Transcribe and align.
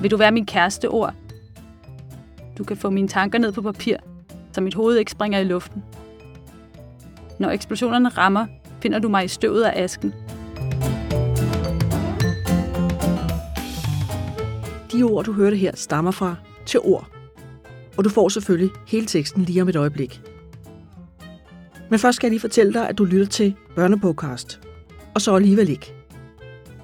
Vil 0.00 0.10
du 0.10 0.16
være 0.16 0.32
min 0.32 0.46
kæreste 0.46 0.88
ord? 0.88 1.14
Du 2.58 2.64
kan 2.64 2.76
få 2.76 2.90
mine 2.90 3.08
tanker 3.08 3.38
ned 3.38 3.52
på 3.52 3.62
papir, 3.62 3.96
så 4.52 4.60
mit 4.60 4.74
hoved 4.74 4.96
ikke 4.96 5.10
springer 5.10 5.38
i 5.38 5.44
luften. 5.44 5.84
Når 7.38 7.50
eksplosionerne 7.50 8.08
rammer, 8.08 8.46
finder 8.82 8.98
du 8.98 9.08
mig 9.08 9.24
i 9.24 9.28
støvet 9.28 9.62
af 9.62 9.82
asken. 9.82 10.14
De 14.92 15.02
ord, 15.02 15.24
du 15.24 15.32
hørte 15.32 15.56
her, 15.56 15.70
stammer 15.74 16.10
fra 16.10 16.34
til 16.66 16.80
ord. 16.80 17.06
Og 17.96 18.04
du 18.04 18.08
får 18.08 18.28
selvfølgelig 18.28 18.70
hele 18.86 19.06
teksten 19.06 19.42
lige 19.42 19.62
om 19.62 19.68
et 19.68 19.76
øjeblik. 19.76 20.20
Men 21.90 21.98
først 21.98 22.16
skal 22.16 22.26
jeg 22.26 22.30
lige 22.30 22.40
fortælle 22.40 22.72
dig, 22.72 22.88
at 22.88 22.98
du 22.98 23.04
lytter 23.04 23.26
til 23.26 23.54
Børnepodcast. 23.76 24.60
Og 25.14 25.20
så 25.20 25.34
alligevel 25.34 25.68
ikke. 25.68 25.94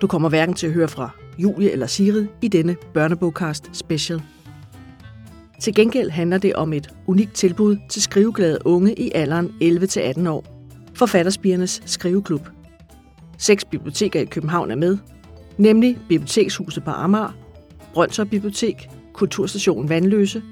Du 0.01 0.07
kommer 0.07 0.29
hverken 0.29 0.55
til 0.55 0.67
at 0.67 0.73
høre 0.73 0.89
fra 0.89 1.11
Julie 1.39 1.71
eller 1.71 1.87
Sigrid 1.87 2.27
i 2.43 2.49
denne 2.49 2.77
børnebogkast 2.95 3.71
special. 3.73 4.23
Til 5.61 5.75
gengæld 5.75 6.11
handler 6.11 6.39
det 6.39 6.55
om 6.55 6.73
et 6.73 6.91
unikt 7.07 7.35
tilbud 7.35 7.77
til 7.89 8.03
skriveglade 8.03 8.59
unge 8.65 8.95
i 8.95 9.11
alderen 9.15 9.47
11-18 9.63 10.29
år. 10.29 10.45
Forfatterspiernes 10.95 11.83
skriveklub. 11.87 12.49
Seks 13.39 13.65
biblioteker 13.65 14.21
i 14.21 14.25
København 14.25 14.71
er 14.71 14.75
med, 14.75 14.99
nemlig 15.59 15.99
Bibliotekshuset 16.09 16.85
på 16.85 16.91
Amager, 16.91 17.37
Brøndshøj 17.95 18.25
Bibliotek, 18.25 18.89
Kulturstation 19.13 19.89
Vandløse, 19.89 20.43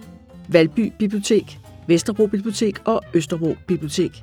Valby 0.48 0.92
Bibliotek, 0.98 1.58
Vesterbro 1.86 2.27
Bibliotek 2.27 2.78
og 2.84 3.02
Østerbro 3.14 3.56
Bibliotek. 3.66 4.22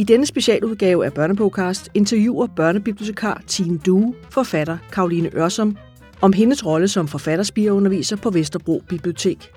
I 0.00 0.04
denne 0.04 0.26
specialudgave 0.26 1.04
af 1.04 1.12
Børnepodcast 1.12 1.90
interviewer 1.94 2.46
børnebibliotekar 2.46 3.42
Tine 3.46 3.78
Due 3.78 4.14
forfatter 4.30 4.78
Karoline 4.92 5.30
Ørsom 5.34 5.76
om 6.20 6.32
hendes 6.32 6.66
rolle 6.66 6.88
som 6.88 7.08
forfatterspireunderviser 7.08 8.16
på 8.16 8.30
Vesterbro 8.30 8.82
Bibliotek. 8.88 9.52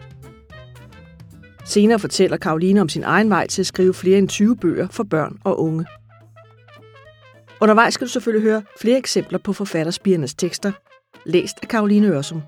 Senere 1.66 2.00
fortæller 2.00 2.38
Karoline 2.38 2.82
om 2.82 2.90
sin 2.90 3.04
egen 3.04 3.30
vej 3.30 3.48
til 3.48 3.62
at 3.62 3.66
skrive 3.66 3.94
flere 3.94 4.18
end 4.18 4.30
20 4.30 4.58
bøger 4.58 4.88
for 4.92 5.04
børn 5.04 5.40
og 5.44 5.60
unge. 5.60 5.86
Undervejs 7.62 7.94
skal 7.94 8.08
du 8.08 8.12
selvfølgelig 8.12 8.52
høre 8.52 8.64
flere 8.82 8.98
eksempler 8.98 9.40
på 9.40 9.54
forfatterspirernes 9.54 10.34
tekster, 10.34 10.72
læst 11.26 11.58
af 11.62 11.68
Karoline 11.68 12.08
Ørsum. 12.08 12.42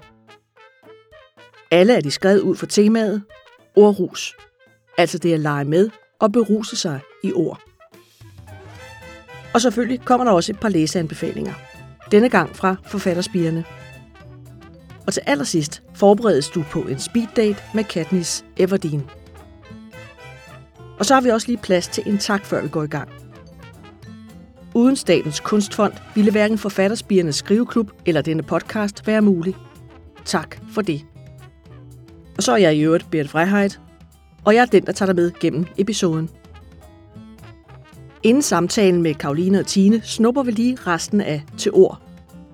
Alle 1.71 1.93
er 1.93 2.01
de 2.01 2.11
skrevet 2.11 2.39
ud 2.39 2.55
for 2.55 2.65
temaet 2.65 3.23
ordrus, 3.75 4.35
altså 4.97 5.17
det 5.17 5.33
at 5.33 5.39
lege 5.39 5.65
med 5.65 5.89
og 6.19 6.31
beruse 6.31 6.75
sig 6.75 6.99
i 7.23 7.33
ord. 7.33 7.74
Og 9.55 9.61
selvfølgelig 9.61 10.01
kommer 10.01 10.25
der 10.25 10.31
også 10.31 10.51
et 10.51 10.59
par 10.59 10.69
læseanbefalinger. 10.69 11.53
Denne 12.11 12.29
gang 12.29 12.55
fra 12.55 12.75
forfatterspigerne. 12.85 13.63
Og 15.07 15.13
til 15.13 15.21
allersidst 15.25 15.81
forberedes 15.93 16.49
du 16.49 16.63
på 16.71 16.81
en 16.81 16.99
speeddate 16.99 17.63
med 17.73 17.83
Katniss 17.83 18.45
Everdeen. 18.57 19.03
Og 20.99 21.05
så 21.05 21.13
har 21.13 21.21
vi 21.21 21.29
også 21.29 21.47
lige 21.47 21.57
plads 21.57 21.87
til 21.87 22.03
en 22.05 22.17
tak, 22.17 22.45
før 22.45 22.61
vi 22.61 22.67
går 22.67 22.83
i 22.83 22.87
gang. 22.87 23.09
Uden 24.73 24.95
Statens 24.95 25.39
Kunstfond 25.39 25.93
ville 26.15 26.31
hverken 26.31 26.57
Forfatterspiernes 26.57 27.35
Skriveklub 27.35 27.91
eller 28.05 28.21
denne 28.21 28.43
podcast 28.43 29.07
være 29.07 29.21
mulig. 29.21 29.55
Tak 30.25 30.57
for 30.73 30.81
det. 30.81 31.05
Og 32.37 32.43
så 32.43 32.51
er 32.51 32.57
jeg 32.57 32.75
i 32.75 32.81
øvrigt 32.81 33.11
Berit 33.11 33.29
Freiheit, 33.29 33.79
og 34.45 34.55
jeg 34.55 34.61
er 34.61 34.65
den, 34.65 34.85
der 34.85 34.91
tager 34.91 35.07
dig 35.07 35.15
med 35.15 35.31
gennem 35.39 35.65
episoden. 35.77 36.29
Inden 38.29 38.41
samtalen 38.41 39.01
med 39.01 39.13
Karoline 39.15 39.59
og 39.59 39.67
Tine 39.67 40.01
snupper 40.01 40.43
vi 40.43 40.51
lige 40.51 40.75
resten 40.75 41.21
af 41.21 41.39
til 41.57 41.71
ord. 41.73 41.95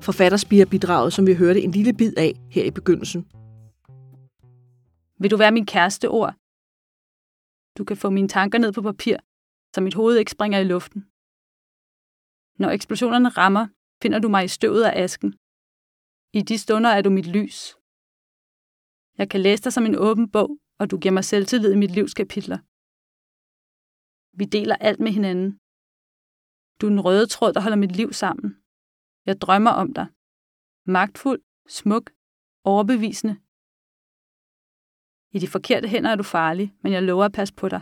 Forfatterspire-bidraget, 0.02 1.14
som 1.14 1.28
vi 1.28 1.34
hørte 1.34 1.62
en 1.62 1.72
lille 1.72 1.94
bid 1.94 2.14
af 2.18 2.32
her 2.56 2.64
i 2.64 2.72
begyndelsen. 2.72 3.22
Vil 5.22 5.32
du 5.32 5.38
være 5.38 5.52
min 5.52 5.66
kæreste 5.66 6.10
ord? 6.10 6.34
Du 7.78 7.84
kan 7.88 7.98
få 7.98 8.10
mine 8.10 8.28
tanker 8.28 8.58
ned 8.60 8.72
på 8.74 8.82
papir, 8.82 9.18
så 9.76 9.82
mit 9.82 9.94
hoved 9.94 10.18
ikke 10.18 10.32
springer 10.32 10.60
i 10.60 10.64
luften. 10.74 11.02
Når 12.62 12.70
eksplosionerne 12.70 13.30
rammer, 13.30 13.66
finder 14.02 14.20
du 14.20 14.30
mig 14.30 14.44
i 14.46 14.56
støvet 14.58 14.84
af 14.84 15.04
asken. 15.04 15.32
I 16.40 16.42
de 16.50 16.58
stunder 16.58 16.90
er 16.90 17.02
du 17.02 17.10
mit 17.10 17.30
lys. 17.38 17.58
Jeg 19.20 19.28
kan 19.30 19.42
læse 19.42 19.64
dig 19.64 19.74
som 19.74 19.86
en 19.86 19.96
åben 19.96 20.32
bog, 20.32 20.50
og 20.80 20.92
du 20.92 20.98
giver 20.98 21.14
mig 21.18 21.26
selvtillid 21.26 21.72
i 21.74 21.82
mit 21.84 21.92
livs 21.92 22.14
kapitler. 22.14 22.58
Vi 24.40 24.46
deler 24.46 24.76
alt 24.76 25.00
med 25.00 25.12
hinanden. 25.12 25.60
Du 26.80 26.86
er 26.86 26.90
den 26.90 27.06
røde 27.06 27.28
tråd, 27.28 27.54
der 27.54 27.62
holder 27.62 27.78
mit 27.78 27.96
liv 27.96 28.14
sammen. 28.14 28.58
Jeg 29.26 29.42
drømmer 29.42 29.72
om 29.72 29.94
dig. 29.94 30.08
Magtfuld, 30.86 31.42
smuk, 31.68 32.12
overbevisende. 32.64 33.36
I 35.36 35.40
de 35.40 35.48
forkerte 35.48 35.88
hænder 35.88 36.10
er 36.12 36.16
du 36.16 36.24
farlig, 36.24 36.76
men 36.84 36.94
jeg 36.94 37.04
lover 37.04 37.26
at 37.26 37.32
passe 37.32 37.54
på 37.54 37.70
dig. 37.70 37.82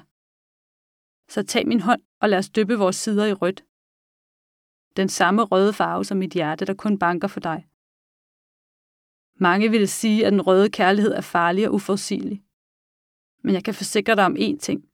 Så 1.30 1.44
tag 1.44 1.68
min 1.68 1.80
hånd 1.80 2.02
og 2.22 2.30
lad 2.30 2.38
os 2.38 2.50
dyppe 2.50 2.76
vores 2.78 2.96
sider 2.96 3.26
i 3.26 3.34
rødt. 3.34 3.66
Den 4.98 5.10
samme 5.10 5.44
røde 5.44 5.74
farve 5.74 6.06
som 6.06 6.18
mit 6.18 6.34
hjerte, 6.34 6.66
der 6.66 6.74
kun 6.74 7.00
banker 7.00 7.28
for 7.28 7.40
dig. 7.40 7.68
Mange 9.42 9.70
ville 9.70 9.88
sige, 9.88 10.26
at 10.26 10.32
den 10.32 10.42
røde 10.42 10.70
kærlighed 10.70 11.12
er 11.12 11.22
farlig 11.22 11.68
og 11.68 11.74
uforudsigelig. 11.74 12.44
Men 13.44 13.54
jeg 13.54 13.64
kan 13.64 13.74
forsikre 13.74 14.16
dig 14.16 14.26
om 14.26 14.36
én 14.36 14.58
ting. 14.58 14.89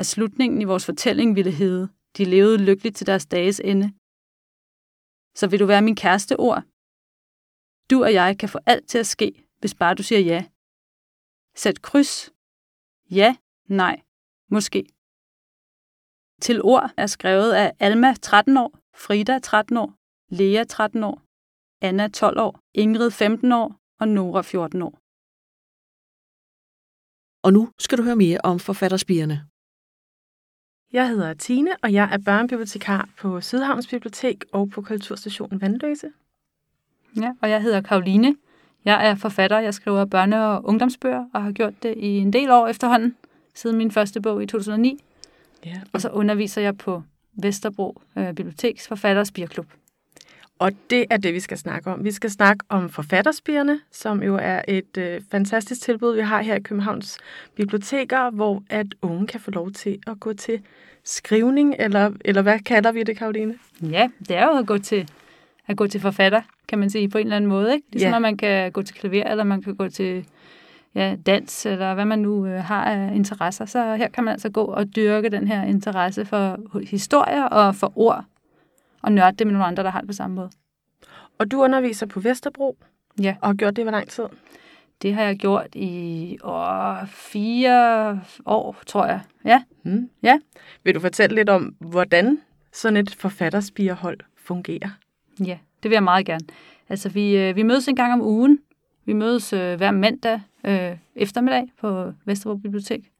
At 0.00 0.06
slutningen 0.06 0.62
i 0.62 0.64
vores 0.64 0.86
fortælling 0.86 1.36
ville 1.36 1.50
hedde, 1.50 1.88
de 2.16 2.24
levede 2.24 2.64
lykkeligt 2.64 2.96
til 2.96 3.06
deres 3.06 3.26
dages 3.26 3.60
ende. 3.60 3.88
Så 5.38 5.46
vil 5.50 5.60
du 5.60 5.66
være 5.66 5.82
min 5.82 5.96
kæreste 5.96 6.34
ord? 6.38 6.62
Du 7.90 7.96
og 8.04 8.12
jeg 8.12 8.38
kan 8.38 8.48
få 8.48 8.58
alt 8.66 8.88
til 8.88 8.98
at 8.98 9.06
ske, 9.06 9.46
hvis 9.60 9.74
bare 9.74 9.94
du 9.94 10.02
siger 10.02 10.20
ja. 10.20 10.40
Sæt 11.54 11.82
kryds. 11.82 12.32
Ja, 13.10 13.36
nej, 13.68 14.02
måske. 14.50 14.80
Til 16.40 16.62
ord 16.62 16.90
er 16.96 17.06
skrevet 17.06 17.52
af 17.52 17.72
Alma 17.78 18.14
13 18.14 18.56
år, 18.56 18.70
Frida 18.94 19.38
13 19.38 19.76
år, 19.76 19.94
Lea 20.28 20.64
13 20.64 21.04
år, 21.04 21.22
Anna 21.80 22.08
12 22.08 22.40
år, 22.40 22.60
Ingrid 22.74 23.10
15 23.10 23.52
år 23.52 23.80
og 24.00 24.08
Nora 24.08 24.42
14 24.42 24.82
år. 24.82 24.94
Og 27.46 27.52
nu 27.52 27.72
skal 27.78 27.98
du 27.98 28.02
høre 28.02 28.16
mere 28.16 28.40
om 28.44 28.58
forfatterspirene. 28.58 29.48
Jeg 30.92 31.08
hedder 31.08 31.34
Tine, 31.34 31.70
og 31.82 31.92
jeg 31.92 32.08
er 32.12 32.18
børnebibliotekar 32.18 33.08
på 33.20 33.40
Sydhavns 33.40 33.86
Bibliotek 33.86 34.44
og 34.52 34.70
på 34.70 34.82
Kulturstationen 34.82 35.60
Vandløse. 35.60 36.08
Ja, 37.20 37.32
og 37.42 37.50
jeg 37.50 37.62
hedder 37.62 37.80
Karoline. 37.80 38.36
Jeg 38.84 39.08
er 39.10 39.14
forfatter. 39.14 39.58
Jeg 39.58 39.74
skriver 39.74 40.04
børne- 40.14 40.36
og 40.36 40.64
ungdomsbøger 40.64 41.24
og 41.34 41.42
har 41.42 41.52
gjort 41.52 41.82
det 41.82 41.94
i 41.96 42.06
en 42.18 42.32
del 42.32 42.50
år 42.50 42.66
efterhånden, 42.68 43.16
siden 43.54 43.76
min 43.78 43.90
første 43.90 44.20
bog 44.20 44.42
i 44.42 44.46
2009. 44.46 45.00
Ja, 45.64 45.80
Og 45.92 46.00
så 46.00 46.08
underviser 46.08 46.62
jeg 46.62 46.78
på 46.78 47.02
Vesterbro 47.42 48.02
øh, 48.16 48.34
Biblioteks 48.34 48.88
Forfatter- 48.88 49.20
og 49.20 49.26
Spirklub. 49.26 49.66
Og 50.58 50.72
det 50.90 51.04
er 51.10 51.16
det, 51.16 51.34
vi 51.34 51.40
skal 51.40 51.58
snakke 51.58 51.90
om. 51.90 52.04
Vi 52.04 52.10
skal 52.12 52.30
snakke 52.30 52.64
om 52.68 52.88
forfatterspirene, 52.90 53.80
som 53.92 54.22
jo 54.22 54.38
er 54.42 54.62
et 54.68 54.96
øh, 54.98 55.20
fantastisk 55.30 55.80
tilbud, 55.82 56.14
vi 56.16 56.20
har 56.22 56.42
her 56.42 56.54
i 56.54 56.60
Københavns 56.60 57.18
Biblioteker, 57.54 58.30
hvor 58.30 58.62
at 58.70 58.86
unge 59.02 59.26
kan 59.26 59.40
få 59.40 59.50
lov 59.50 59.70
til 59.70 59.98
at 60.06 60.20
gå 60.20 60.32
til 60.32 60.60
skrivning, 61.04 61.74
eller, 61.78 62.10
eller 62.24 62.42
hvad 62.42 62.58
kalder 62.58 62.92
vi 62.92 63.02
det, 63.02 63.16
Karoline? 63.18 63.54
Ja, 63.82 64.08
det 64.28 64.36
er 64.36 64.44
jo 64.46 64.58
at 64.58 64.66
gå 64.66 64.78
til, 64.78 65.10
at 65.66 65.76
gå 65.76 65.86
til 65.86 66.00
forfatter, 66.00 66.40
kan 66.68 66.78
man 66.78 66.90
sige, 66.90 67.08
på 67.08 67.18
en 67.18 67.26
eller 67.26 67.36
anden 67.36 67.48
måde. 67.48 67.74
Ikke? 67.74 67.86
Ligesom 67.92 68.10
Ja. 68.10 68.16
at 68.16 68.22
man 68.22 68.36
kan 68.36 68.72
gå 68.72 68.82
til 68.82 68.94
klaver, 68.96 69.24
eller 69.30 69.44
man 69.44 69.62
kan 69.62 69.74
gå 69.74 69.88
til 69.88 70.24
ja, 70.94 71.16
dans, 71.26 71.66
eller 71.66 71.94
hvad 71.94 72.04
man 72.04 72.18
nu 72.18 72.46
øh, 72.46 72.64
har 72.64 72.84
af 72.84 73.14
interesser. 73.14 73.64
Så 73.66 73.94
her 73.94 74.08
kan 74.08 74.24
man 74.24 74.32
altså 74.32 74.48
gå 74.50 74.64
og 74.64 74.96
dyrke 74.96 75.28
den 75.28 75.48
her 75.48 75.62
interesse 75.64 76.24
for 76.24 76.58
historier 76.90 77.44
og 77.44 77.74
for 77.74 77.92
ord, 77.98 78.24
og 79.06 79.12
nørde 79.12 79.36
det 79.36 79.46
med 79.46 79.52
nogle 79.52 79.66
andre, 79.66 79.82
der 79.82 79.90
har 79.90 80.00
det 80.00 80.06
på 80.06 80.12
samme 80.12 80.36
måde. 80.36 80.50
Og 81.38 81.50
du 81.50 81.62
underviser 81.62 82.06
på 82.06 82.20
Vesterbro, 82.20 82.76
Ja. 83.22 83.36
og 83.40 83.48
har 83.48 83.54
gjort 83.54 83.76
det 83.76 83.82
i 83.82 83.84
hvor 83.84 83.92
lang 83.92 84.08
tid? 84.08 84.24
Det 85.02 85.14
har 85.14 85.22
jeg 85.22 85.36
gjort 85.36 85.66
i 85.74 86.38
åh, 86.44 87.06
fire 87.08 88.20
år, 88.46 88.76
tror 88.86 89.06
jeg. 89.06 89.20
Ja, 89.44 89.62
Hmm. 89.82 90.10
Ja. 90.22 90.38
Vil 90.84 90.94
du 90.94 91.00
fortælle 91.00 91.36
lidt 91.36 91.48
om, 91.48 91.74
hvordan 91.80 92.38
sådan 92.72 92.96
et 92.96 93.14
forfatterspirehold 93.14 94.18
fungerer? 94.36 94.88
Ja, 95.44 95.58
det 95.82 95.90
vil 95.90 95.96
jeg 95.96 96.02
meget 96.02 96.26
gerne. 96.26 96.46
Altså, 96.88 97.08
vi, 97.08 97.36
øh, 97.36 97.56
vi 97.56 97.62
mødes 97.62 97.88
en 97.88 97.96
gang 97.96 98.12
om 98.12 98.22
ugen. 98.22 98.58
Vi 99.04 99.12
mødes 99.12 99.52
øh, 99.52 99.76
hver 99.76 99.90
mandag 99.90 100.40
øh, 100.64 100.96
eftermiddag 101.14 101.68
på 101.80 102.12
Vesterbro 102.24 102.56
Bibliotek. 102.56 103.10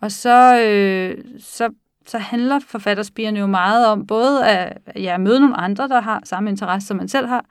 Og 0.00 0.12
så, 0.12 0.60
øh, 0.62 1.24
så, 1.38 1.70
så 2.06 2.18
handler 2.18 2.58
forfatterspirene 2.58 3.40
jo 3.40 3.46
meget 3.46 3.86
om 3.86 4.06
både 4.06 4.46
at 4.46 4.78
ja, 4.96 5.18
møde 5.18 5.40
nogle 5.40 5.56
andre, 5.56 5.88
der 5.88 6.00
har 6.00 6.20
samme 6.24 6.50
interesse, 6.50 6.88
som 6.88 6.96
man 6.96 7.08
selv 7.08 7.26
har. 7.26 7.44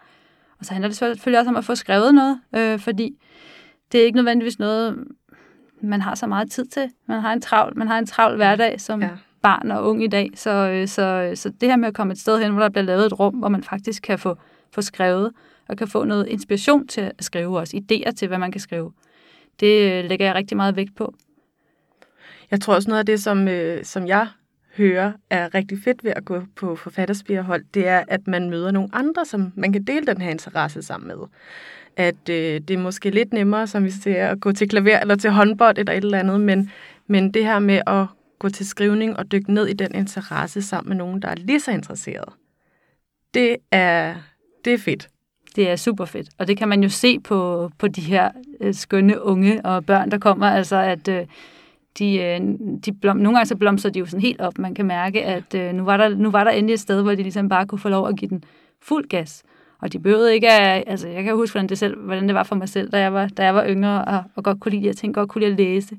Og 0.60 0.66
så 0.66 0.74
handler 0.74 0.88
det 0.88 0.98
selvfølgelig 0.98 1.40
også 1.40 1.50
om 1.50 1.56
at 1.56 1.66
få 1.66 1.76
skrevet 1.76 2.16
noget, 2.16 2.40
øh, 2.56 2.80
fordi 2.80 3.16
det 3.92 4.02
er 4.02 4.06
ikke 4.06 4.16
nødvendigvis 4.16 4.60
noget, 4.60 4.98
man 5.82 6.02
har 6.02 6.16
så 6.16 6.28
meget 6.28 6.52
tid 6.52 6.66
til. 6.66 6.92
Man 7.08 7.22
har 7.22 7.34
en 7.34 7.42
travl, 7.42 7.78
man 7.78 7.88
har 7.88 7.98
en 8.00 8.06
travl 8.06 8.36
hverdag 8.36 8.82
som, 8.82 9.02
Ja. 9.02 9.08
ja. 9.08 9.12
barn 9.42 9.72
og 9.72 9.90
ung 9.90 10.04
i 10.04 10.08
dag. 10.08 10.30
Så, 10.36 10.50
øh, 10.50 10.88
så, 10.88 11.32
så 11.36 11.50
det 11.62 11.70
her 11.70 11.76
med 11.76 11.88
at 11.88 11.94
komme 11.94 12.14
et 12.14 12.20
sted 12.20 12.40
hen, 12.40 12.52
hvor 12.52 12.62
der 12.62 12.70
bliver 12.70 12.84
lavet 12.84 13.06
et 13.06 13.20
rum, 13.20 13.34
hvor 13.34 13.50
man 13.50 13.64
faktisk 13.64 14.04
kan 14.04 14.20
få, 14.20 14.36
få 14.72 14.82
skrevet, 14.82 15.32
og 15.70 15.78
kan 15.78 15.88
få 15.88 16.04
noget 16.04 16.28
inspiration 16.28 16.88
til 16.88 17.02
at 17.02 17.24
skrive 17.24 17.60
også, 17.60 17.78
idéer 17.78 18.12
til, 18.12 18.28
hvad 18.28 18.38
man 18.38 18.52
kan 18.52 18.62
skrive. 18.62 18.92
Det 19.60 19.92
øh, 19.92 20.10
lægger 20.10 20.26
jeg 20.26 20.36
rigtig 20.36 20.58
meget 20.58 20.76
vægt 20.76 20.96
på. 20.96 21.14
Jeg 22.52 22.62
tror 22.62 22.76
også 22.76 22.90
noget 22.90 23.00
af 23.00 23.06
det, 23.06 23.24
som, 23.24 23.48
øh, 23.48 23.84
som 23.86 24.08
jeg 24.08 24.28
hører 24.78 25.12
er 25.30 25.56
rigtig 25.56 25.78
fedt 25.84 26.04
ved 26.04 26.14
at 26.16 26.26
gå 26.26 26.42
på 26.56 26.76
forfatterspirhold, 26.76 27.64
det 27.74 27.88
er, 27.88 28.04
at 28.08 28.28
man 28.28 28.50
møder 28.50 28.72
nogle 28.72 28.90
andre, 28.94 29.26
som 29.26 29.52
man 29.56 29.74
kan 29.74 29.84
dele 29.84 30.06
den 30.06 30.22
her 30.22 30.30
interesse 30.30 30.82
sammen 30.82 31.08
med. 31.08 31.28
At 31.98 32.30
øh, 32.30 32.62
det 32.62 32.72
er 32.72 32.78
måske 32.78 33.10
lidt 33.10 33.34
nemmere, 33.34 33.68
som 33.68 33.84
vi 33.84 33.92
ser, 33.92 34.28
at 34.28 34.40
gå 34.40 34.52
til 34.52 34.70
klaver 34.70 35.00
eller 35.00 35.16
til 35.16 35.30
håndbold 35.30 35.78
eller 35.78 35.94
et 35.94 36.04
eller 36.04 36.20
andet, 36.20 36.42
men, 36.42 36.72
men 37.08 37.34
det 37.34 37.46
her 37.46 37.60
med 37.60 37.82
at 37.88 38.06
gå 38.40 38.50
til 38.50 38.68
skrivning 38.68 39.18
og 39.18 39.32
dykke 39.32 39.54
ned 39.54 39.68
i 39.68 39.74
den 39.74 39.96
interesse 39.96 40.62
sammen 40.62 40.90
med 40.90 40.98
nogen, 40.98 41.22
der 41.22 41.28
er 41.28 41.36
lige 41.36 41.60
så 41.60 41.72
interesseret, 41.72 42.34
det 43.34 43.58
er, 43.72 44.16
det 44.66 44.74
er 44.74 44.78
fedt. 44.78 45.08
Det 45.56 45.70
er 45.70 45.76
super 45.76 46.06
fedt, 46.06 46.30
og 46.38 46.48
det 46.48 46.58
kan 46.58 46.68
man 46.68 46.84
jo 46.84 46.90
se 46.90 47.20
på, 47.20 47.72
på 47.78 47.88
de 47.88 48.02
her 48.02 48.32
øh, 48.62 48.74
skønne 48.74 49.22
unge 49.22 49.66
og 49.66 49.86
børn, 49.86 50.12
der 50.12 50.18
kommer, 50.18 50.48
altså 50.48 50.76
at 50.76 51.08
øh, 51.08 51.26
de, 52.00 52.16
øh, 52.18 52.42
de 52.86 52.94
blom, 52.94 53.18
nogle 53.18 53.38
gange 53.38 53.48
så 53.48 53.56
blomstrer 53.56 53.92
de 53.92 54.00
jo 54.00 54.06
sådan 54.06 54.22
helt 54.22 54.42
op. 54.42 54.58
Man 54.58 54.76
kan 54.76 54.86
mærke, 54.86 55.24
at 55.24 55.56
øh, 55.56 55.74
nu, 55.74 55.84
var 55.84 55.98
der, 55.98 56.10
nu 56.10 56.32
var 56.32 56.44
der 56.44 56.52
endelig 56.52 56.74
et 56.74 56.80
sted, 56.80 57.02
hvor 57.02 57.12
de 57.12 57.22
ligesom 57.22 57.50
bare 57.50 57.68
kunne 57.68 57.80
få 57.80 57.90
lov 57.90 58.08
at 58.08 58.16
give 58.18 58.30
den 58.30 58.44
fuld 58.82 59.08
gas. 59.08 59.44
Og 59.82 59.94
de 59.94 60.00
behøvede 60.00 60.34
ikke 60.34 60.52
at, 60.52 60.84
altså 60.88 61.08
jeg 61.08 61.24
kan 61.24 61.36
huske, 61.36 61.54
hvordan 61.54 61.70
det, 61.70 61.78
selv, 61.78 62.00
hvordan 62.00 62.28
det 62.28 62.36
var 62.36 62.44
for 62.44 62.56
mig 62.56 62.70
selv, 62.70 62.92
da 62.92 63.00
jeg 63.00 63.14
var, 63.14 63.28
da 63.28 63.44
jeg 63.44 63.56
var 63.56 63.66
yngre, 63.68 64.06
og, 64.06 64.24
og 64.36 64.44
godt 64.44 64.60
kunne 64.60 64.72
lide 64.72 64.82
de 64.82 64.88
her 64.88 64.94
ting, 64.94 65.14
godt 65.14 65.30
kunne 65.30 65.42
lide 65.42 65.52
at 65.52 65.58
læse, 65.58 65.98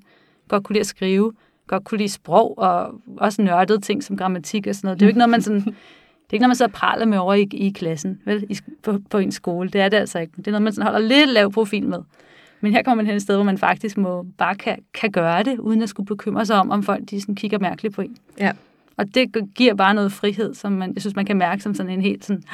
godt 0.48 0.64
kunne 0.64 0.74
lide 0.74 0.80
at 0.80 0.86
skrive, 0.86 1.32
godt 1.66 1.84
kunne 1.84 1.98
lide 1.98 2.08
sprog, 2.08 2.58
og 2.58 3.00
også 3.16 3.42
nørdede 3.42 3.80
ting 3.80 4.04
som 4.04 4.16
grammatik 4.16 4.66
og 4.66 4.74
sådan 4.74 4.86
noget. 4.86 5.00
Det 5.00 5.04
er 5.04 5.06
jo 5.06 5.10
ikke 5.10 5.18
noget, 5.18 5.30
man 5.30 5.42
sådan, 5.42 5.60
det 6.26 6.30
er 6.30 6.34
ikke 6.34 6.42
noget, 6.42 6.48
man 6.48 6.56
så 6.56 6.68
praler 6.68 7.06
med 7.06 7.18
over 7.18 7.34
i, 7.34 7.48
i 7.52 7.70
klassen, 7.70 8.20
vel, 8.24 8.44
i, 8.48 8.58
på, 8.82 8.98
på 9.10 9.18
en 9.18 9.32
skole. 9.32 9.68
Det 9.68 9.80
er 9.80 9.88
det 9.88 9.96
altså 9.96 10.18
ikke. 10.18 10.32
Det 10.36 10.46
er 10.46 10.50
noget, 10.50 10.62
man 10.62 10.72
sådan 10.72 10.92
holder 10.92 11.08
lidt 11.08 11.30
lav 11.30 11.52
profil 11.52 11.88
med. 11.88 11.98
Men 12.62 12.72
her 12.72 12.82
kommer 12.82 13.02
man 13.02 13.06
hen 13.06 13.16
et 13.16 13.22
sted, 13.22 13.34
hvor 13.34 13.44
man 13.44 13.58
faktisk 13.58 13.96
må, 13.96 14.26
bare 14.38 14.54
kan, 14.54 14.78
kan 14.94 15.10
gøre 15.10 15.42
det, 15.42 15.58
uden 15.58 15.82
at 15.82 15.88
skulle 15.88 16.06
bekymre 16.06 16.46
sig 16.46 16.56
om, 16.56 16.70
om 16.70 16.82
folk 16.82 17.10
de 17.10 17.20
sådan 17.20 17.34
kigger 17.34 17.58
mærkeligt 17.58 17.94
på 17.94 18.02
en. 18.02 18.16
Ja. 18.38 18.52
Og 18.96 19.14
det 19.14 19.54
giver 19.54 19.74
bare 19.74 19.94
noget 19.94 20.12
frihed, 20.12 20.54
som 20.54 20.72
man, 20.72 20.92
jeg 20.94 21.02
synes, 21.02 21.16
man 21.16 21.26
kan 21.26 21.36
mærke 21.36 21.62
som 21.62 21.74
sådan 21.74 21.92
en 21.92 22.02
helt 22.02 22.24
sådan, 22.24 22.44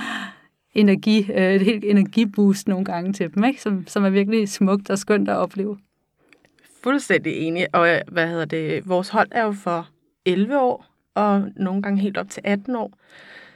energi, 0.74 1.32
øh, 1.32 1.54
et 1.54 1.62
helt 1.62 1.84
energiboost 1.84 2.68
nogle 2.68 2.84
gange 2.84 3.12
til 3.12 3.34
dem, 3.34 3.44
ikke? 3.44 3.62
Som, 3.62 3.86
som 3.86 4.04
er 4.04 4.10
virkelig 4.10 4.48
smukt 4.48 4.90
og 4.90 4.98
skønt 4.98 5.28
at 5.28 5.36
opleve. 5.36 5.78
Fuldstændig 6.82 7.32
enig. 7.36 7.66
Og 7.72 7.88
øh, 7.88 8.00
hvad 8.08 8.28
hedder 8.28 8.44
det? 8.44 8.88
Vores 8.88 9.08
hold 9.08 9.28
er 9.30 9.44
jo 9.44 9.52
for 9.52 9.88
11 10.24 10.60
år, 10.60 10.86
og 11.14 11.48
nogle 11.56 11.82
gange 11.82 12.00
helt 12.00 12.16
op 12.18 12.30
til 12.30 12.42
18 12.44 12.76
år. 12.76 12.92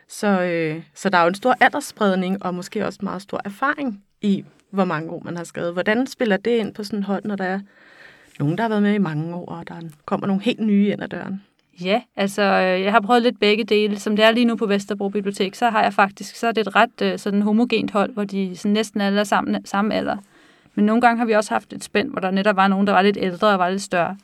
Så, 0.08 0.42
øh, 0.42 0.82
så 0.94 1.08
der 1.08 1.18
er 1.18 1.22
jo 1.22 1.28
en 1.28 1.34
stor 1.34 1.56
aldersspredning, 1.60 2.42
og 2.44 2.54
måske 2.54 2.86
også 2.86 2.98
meget 3.02 3.22
stor 3.22 3.40
erfaring 3.44 4.04
i, 4.20 4.44
hvor 4.72 4.84
mange 4.84 5.10
år 5.10 5.22
man 5.24 5.36
har 5.36 5.44
skrevet. 5.44 5.72
Hvordan 5.72 6.06
spiller 6.06 6.36
det 6.36 6.50
ind 6.50 6.74
på 6.74 6.84
sådan 6.84 6.98
et 6.98 7.04
hold, 7.04 7.24
når 7.24 7.36
der 7.36 7.44
er 7.44 7.60
nogen, 8.38 8.58
der 8.58 8.62
har 8.62 8.68
været 8.68 8.82
med 8.82 8.94
i 8.94 8.98
mange 8.98 9.34
år, 9.34 9.46
og 9.46 9.68
der 9.68 9.74
kommer 10.04 10.26
nogle 10.26 10.42
helt 10.42 10.60
nye 10.60 10.88
ind 10.92 11.02
ad 11.02 11.08
døren? 11.08 11.42
Ja, 11.80 12.02
altså 12.16 12.42
øh, 12.42 12.82
jeg 12.82 12.92
har 12.92 13.00
prøvet 13.00 13.22
lidt 13.22 13.40
begge 13.40 13.64
dele. 13.64 13.98
Som 13.98 14.16
det 14.16 14.24
er 14.24 14.30
lige 14.30 14.44
nu 14.44 14.56
på 14.56 14.66
Vesterbro 14.66 15.08
Bibliotek, 15.08 15.54
så 15.54 15.70
har 15.70 15.82
jeg 15.82 15.92
faktisk, 15.92 16.36
så 16.36 16.46
er 16.46 16.52
det 16.52 16.66
et 16.66 16.76
ret 16.76 17.02
øh, 17.02 17.18
sådan 17.18 17.42
homogent 17.42 17.90
hold, 17.90 18.12
hvor 18.12 18.24
de 18.24 18.56
sådan 18.56 18.72
næsten 18.72 19.00
alle 19.00 19.20
er 19.20 19.24
sammen, 19.24 19.66
samme 19.66 19.94
alder. 19.94 20.16
Men 20.74 20.86
nogle 20.86 21.00
gange 21.00 21.18
har 21.18 21.24
vi 21.24 21.32
også 21.32 21.54
haft 21.54 21.72
et 21.72 21.84
spænd, 21.84 22.10
hvor 22.10 22.20
der 22.20 22.30
netop 22.30 22.56
var 22.56 22.68
nogen, 22.68 22.86
der 22.86 22.92
var 22.92 23.02
lidt 23.02 23.18
ældre 23.20 23.48
og 23.48 23.58
var 23.58 23.70
lidt 23.70 23.82
større. 23.82 24.16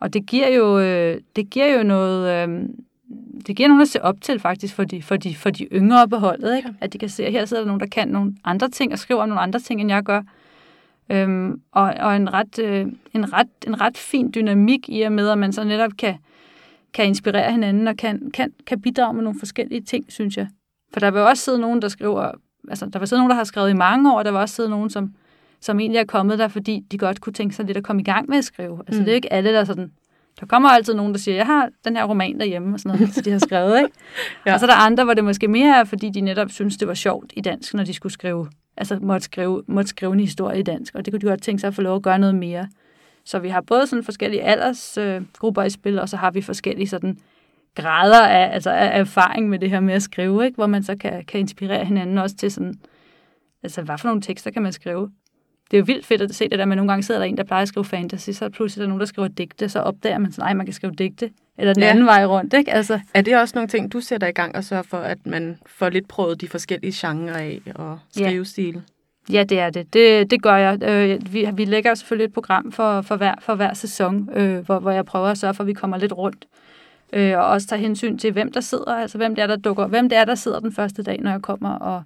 Og 0.00 0.14
det 0.14 0.26
giver 0.26 0.48
jo, 0.48 0.78
øh, 0.78 1.20
det 1.36 1.50
giver 1.50 1.76
jo 1.76 1.82
noget, 1.82 2.48
øh, 2.48 2.68
det 3.46 3.56
giver 3.56 3.68
nogen 3.68 3.82
at 3.82 3.88
se 3.88 4.02
op 4.02 4.20
til 4.20 4.40
faktisk 4.40 4.74
for 4.74 4.84
de, 4.84 5.02
for 5.02 5.16
de, 5.16 5.34
for 5.34 5.50
de 5.50 5.64
yngre 5.64 6.08
på 6.08 6.16
holdet, 6.16 6.56
ikke? 6.56 6.74
at 6.80 6.92
de 6.92 6.98
kan 6.98 7.08
se, 7.08 7.26
at 7.26 7.32
her 7.32 7.44
sidder 7.44 7.62
der 7.62 7.66
nogen, 7.66 7.80
der 7.80 7.86
kan 7.86 8.08
nogle 8.08 8.34
andre 8.44 8.68
ting 8.68 8.92
og 8.92 8.98
skriver 8.98 9.22
om 9.22 9.28
nogle 9.28 9.40
andre 9.40 9.60
ting, 9.60 9.80
end 9.80 9.90
jeg 9.90 10.02
gør. 10.02 10.22
Øhm, 11.10 11.60
og 11.72 11.94
og 12.00 12.16
en, 12.16 12.32
ret, 12.32 12.58
øh, 12.58 12.86
en, 13.14 13.32
ret, 13.32 13.48
en 13.66 13.80
ret 13.80 13.98
fin 13.98 14.30
dynamik 14.34 14.88
i 14.88 15.02
og 15.02 15.12
med, 15.12 15.28
at 15.28 15.38
man 15.38 15.52
så 15.52 15.64
netop 15.64 15.90
kan, 15.98 16.14
kan 16.92 17.06
inspirere 17.06 17.52
hinanden 17.52 17.88
og 17.88 17.96
kan, 17.96 18.30
kan, 18.34 18.52
kan 18.66 18.80
bidrage 18.80 19.14
med 19.14 19.22
nogle 19.22 19.38
forskellige 19.38 19.80
ting, 19.80 20.04
synes 20.08 20.36
jeg. 20.36 20.48
For 20.92 21.00
der 21.00 21.10
vil 21.10 21.20
også 21.20 21.44
sidde 21.44 21.58
nogen, 21.58 21.82
der 21.82 21.88
skriver, 21.88 22.30
altså 22.68 22.86
der 22.86 22.98
vil 22.98 23.08
sidde 23.08 23.20
nogen, 23.20 23.30
der 23.30 23.36
har 23.36 23.44
skrevet 23.44 23.70
i 23.70 23.74
mange 23.74 24.12
år, 24.12 24.18
og 24.18 24.24
der 24.24 24.30
vil 24.30 24.40
også 24.40 24.54
sidde 24.54 24.70
nogen, 24.70 24.90
som, 24.90 25.14
som 25.60 25.80
egentlig 25.80 25.98
er 25.98 26.04
kommet 26.04 26.38
der, 26.38 26.48
fordi 26.48 26.84
de 26.92 26.98
godt 26.98 27.20
kunne 27.20 27.32
tænke 27.32 27.54
sig 27.54 27.64
lidt 27.64 27.76
at 27.76 27.84
komme 27.84 28.02
i 28.02 28.04
gang 28.04 28.28
med 28.28 28.38
at 28.38 28.44
skrive. 28.44 28.78
Altså 28.86 29.00
mm. 29.00 29.04
det 29.04 29.12
er 29.12 29.16
ikke 29.16 29.32
alle, 29.32 29.52
der 29.52 29.64
sådan, 29.64 29.92
der 30.40 30.46
kommer 30.46 30.68
altid 30.68 30.94
nogen, 30.94 31.12
der 31.12 31.18
siger, 31.18 31.36
jeg 31.36 31.46
har 31.46 31.68
den 31.84 31.96
her 31.96 32.04
roman 32.04 32.40
derhjemme, 32.40 32.74
og 32.74 32.80
sådan 32.80 32.98
noget, 32.98 33.14
så 33.14 33.20
de 33.20 33.30
har 33.30 33.38
skrevet, 33.38 33.78
ikke? 33.78 33.90
ja. 34.46 34.54
Og 34.54 34.60
så 34.60 34.66
er 34.66 34.70
der 34.70 34.76
andre, 34.76 35.04
hvor 35.04 35.14
det 35.14 35.24
måske 35.24 35.48
mere 35.48 35.76
er, 35.76 35.84
fordi 35.84 36.10
de 36.10 36.20
netop 36.20 36.50
synes, 36.50 36.76
det 36.76 36.88
var 36.88 36.94
sjovt 36.94 37.32
i 37.36 37.40
dansk, 37.40 37.74
når 37.74 37.84
de 37.84 37.94
skulle 37.94 38.12
skrive, 38.12 38.48
altså 38.76 38.98
måtte 39.02 39.24
skrive, 39.24 39.62
måtte 39.66 39.88
skrive 39.88 40.12
en 40.12 40.20
historie 40.20 40.60
i 40.60 40.62
dansk, 40.62 40.94
og 40.94 41.04
det 41.04 41.12
kunne 41.12 41.20
de 41.20 41.26
godt 41.26 41.42
tænke 41.42 41.60
sig 41.60 41.68
at 41.68 41.74
få 41.74 41.82
lov 41.82 41.96
at 41.96 42.02
gøre 42.02 42.18
noget 42.18 42.34
mere. 42.34 42.68
Så 43.24 43.38
vi 43.38 43.48
har 43.48 43.60
både 43.60 43.86
sådan 43.86 44.04
forskellige 44.04 44.42
aldersgrupper 44.42 45.62
øh, 45.62 45.66
i 45.66 45.70
spil, 45.70 45.98
og 45.98 46.08
så 46.08 46.16
har 46.16 46.30
vi 46.30 46.42
forskellige 46.42 46.88
sådan 46.88 47.18
grader 47.74 48.26
af, 48.26 48.54
altså 48.54 48.70
af 48.70 49.00
erfaring 49.00 49.48
med 49.48 49.58
det 49.58 49.70
her 49.70 49.80
med 49.80 49.94
at 49.94 50.02
skrive, 50.02 50.44
ikke? 50.44 50.54
hvor 50.54 50.66
man 50.66 50.82
så 50.82 50.96
kan, 50.96 51.24
kan 51.24 51.40
inspirere 51.40 51.84
hinanden 51.84 52.18
også 52.18 52.36
til 52.36 52.52
sådan, 52.52 52.74
altså 53.62 53.82
hvad 53.82 53.98
for 53.98 54.08
nogle 54.08 54.22
tekster 54.22 54.50
kan 54.50 54.62
man 54.62 54.72
skrive? 54.72 55.10
Det 55.70 55.76
er 55.76 55.78
jo 55.78 55.84
vildt 55.84 56.06
fedt 56.06 56.22
at 56.22 56.34
se 56.34 56.48
det 56.48 56.58
der, 56.58 56.64
men 56.64 56.76
nogle 56.76 56.92
gange 56.92 57.02
sidder 57.02 57.20
der 57.20 57.26
en, 57.26 57.36
der 57.36 57.44
plejer 57.44 57.62
at 57.62 57.68
skrive 57.68 57.84
fantasy, 57.84 58.30
så 58.30 58.44
er 58.44 58.48
pludselig 58.48 58.82
der 58.82 58.88
nogen, 58.88 59.00
der 59.00 59.06
skriver 59.06 59.28
digte, 59.28 59.68
så 59.68 59.80
opdager 59.80 60.18
man 60.18 60.32
sådan, 60.32 60.42
nej, 60.42 60.54
man 60.54 60.66
kan 60.66 60.72
skrive 60.72 60.92
digte, 60.92 61.30
eller 61.58 61.74
den 61.74 61.82
ja. 61.82 61.88
anden 61.88 62.06
vej 62.06 62.24
rundt, 62.26 62.54
ikke? 62.54 62.72
Altså, 62.72 63.00
er 63.14 63.22
det 63.22 63.36
også 63.36 63.52
nogle 63.54 63.68
ting, 63.68 63.92
du 63.92 64.00
sætter 64.00 64.26
i 64.26 64.32
gang 64.32 64.56
og 64.56 64.64
sørger 64.64 64.82
for, 64.82 64.98
at 64.98 65.26
man 65.26 65.58
får 65.66 65.88
lidt 65.88 66.08
prøvet 66.08 66.40
de 66.40 66.48
forskellige 66.48 66.92
genrer 66.96 67.36
af 67.36 67.60
og 67.74 67.98
skrivestil? 68.12 68.74
Ja. 68.74 68.80
Ja, 69.30 69.44
det 69.44 69.58
er 69.58 69.70
det. 69.70 69.92
Det, 69.92 70.30
det 70.30 70.42
gør 70.42 70.56
jeg. 70.56 70.82
Øh, 70.82 71.32
vi, 71.32 71.48
vi 71.54 71.64
lægger 71.64 71.94
selvfølgelig 71.94 72.24
et 72.24 72.32
program 72.32 72.72
for, 72.72 73.02
for, 73.02 73.16
hver, 73.16 73.34
for 73.40 73.54
hver 73.54 73.74
sæson, 73.74 74.28
øh, 74.32 74.58
hvor, 74.58 74.78
hvor 74.78 74.90
jeg 74.90 75.04
prøver 75.04 75.26
at 75.26 75.38
sørge 75.38 75.54
for, 75.54 75.62
at 75.62 75.66
vi 75.66 75.72
kommer 75.72 75.96
lidt 75.96 76.12
rundt. 76.12 76.46
Øh, 77.12 77.38
og 77.38 77.44
også 77.46 77.66
tager 77.66 77.80
hensyn 77.80 78.18
til, 78.18 78.32
hvem 78.32 78.52
der 78.52 78.60
sidder, 78.60 78.94
altså 78.94 79.18
hvem 79.18 79.34
det 79.34 79.42
er, 79.42 79.46
der 79.46 79.56
dukker, 79.56 79.86
hvem 79.86 80.08
det 80.08 80.18
er, 80.18 80.24
der 80.24 80.34
sidder 80.34 80.60
den 80.60 80.72
første 80.72 81.02
dag, 81.02 81.20
når 81.20 81.30
jeg 81.30 81.42
kommer, 81.42 81.70
og 81.70 82.02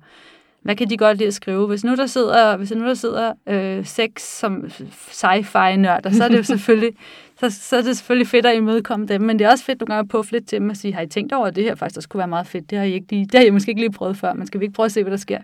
hvad 0.62 0.76
kan 0.76 0.90
de 0.90 0.96
godt 0.96 1.18
lide 1.18 1.26
at 1.26 1.34
skrive? 1.34 1.66
Hvis 1.66 1.84
nu 1.84 1.94
der 1.94 2.06
sidder, 2.06 2.56
hvis 2.56 2.72
nu 2.72 2.86
der 2.86 2.94
sidder 2.94 3.32
øh, 3.46 3.86
seks 3.86 4.38
som 4.38 4.70
sci-fi-nørder, 5.10 6.10
så 6.12 6.24
er 6.24 6.28
det 6.28 6.38
jo 6.38 6.42
selvfølgelig, 6.54 6.92
så, 7.40 7.50
så 7.50 7.76
er 7.76 7.82
det 7.82 7.96
selvfølgelig 7.96 8.28
fedt 8.28 8.46
at 8.46 8.56
imødekomme 8.56 9.06
dem, 9.06 9.20
men 9.20 9.38
det 9.38 9.44
er 9.44 9.50
også 9.50 9.64
fedt 9.64 9.80
nogle 9.80 9.94
gange 9.94 10.06
at 10.06 10.08
puffe 10.08 10.32
lidt 10.32 10.48
til 10.48 10.60
dem 10.60 10.70
og 10.70 10.76
sige, 10.76 10.94
har 10.94 11.02
I 11.02 11.06
tænkt 11.06 11.32
over, 11.32 11.46
at 11.46 11.56
det 11.56 11.64
her 11.64 11.74
faktisk 11.74 11.96
også 11.96 12.08
kunne 12.08 12.18
være 12.18 12.28
meget 12.28 12.46
fedt? 12.46 12.70
Det 12.70 12.78
har 12.78 12.84
I, 12.84 12.92
ikke 12.92 13.06
lige, 13.10 13.24
det 13.24 13.34
har 13.34 13.46
I 13.46 13.50
måske 13.50 13.70
ikke 13.70 13.80
lige 13.80 13.92
prøvet 13.92 14.16
før, 14.16 14.32
men 14.32 14.46
skal 14.46 14.60
vi 14.60 14.64
ikke 14.64 14.74
prøve 14.74 14.84
at 14.84 14.92
se, 14.92 15.02
hvad 15.02 15.10
der 15.10 15.16
sker? 15.16 15.38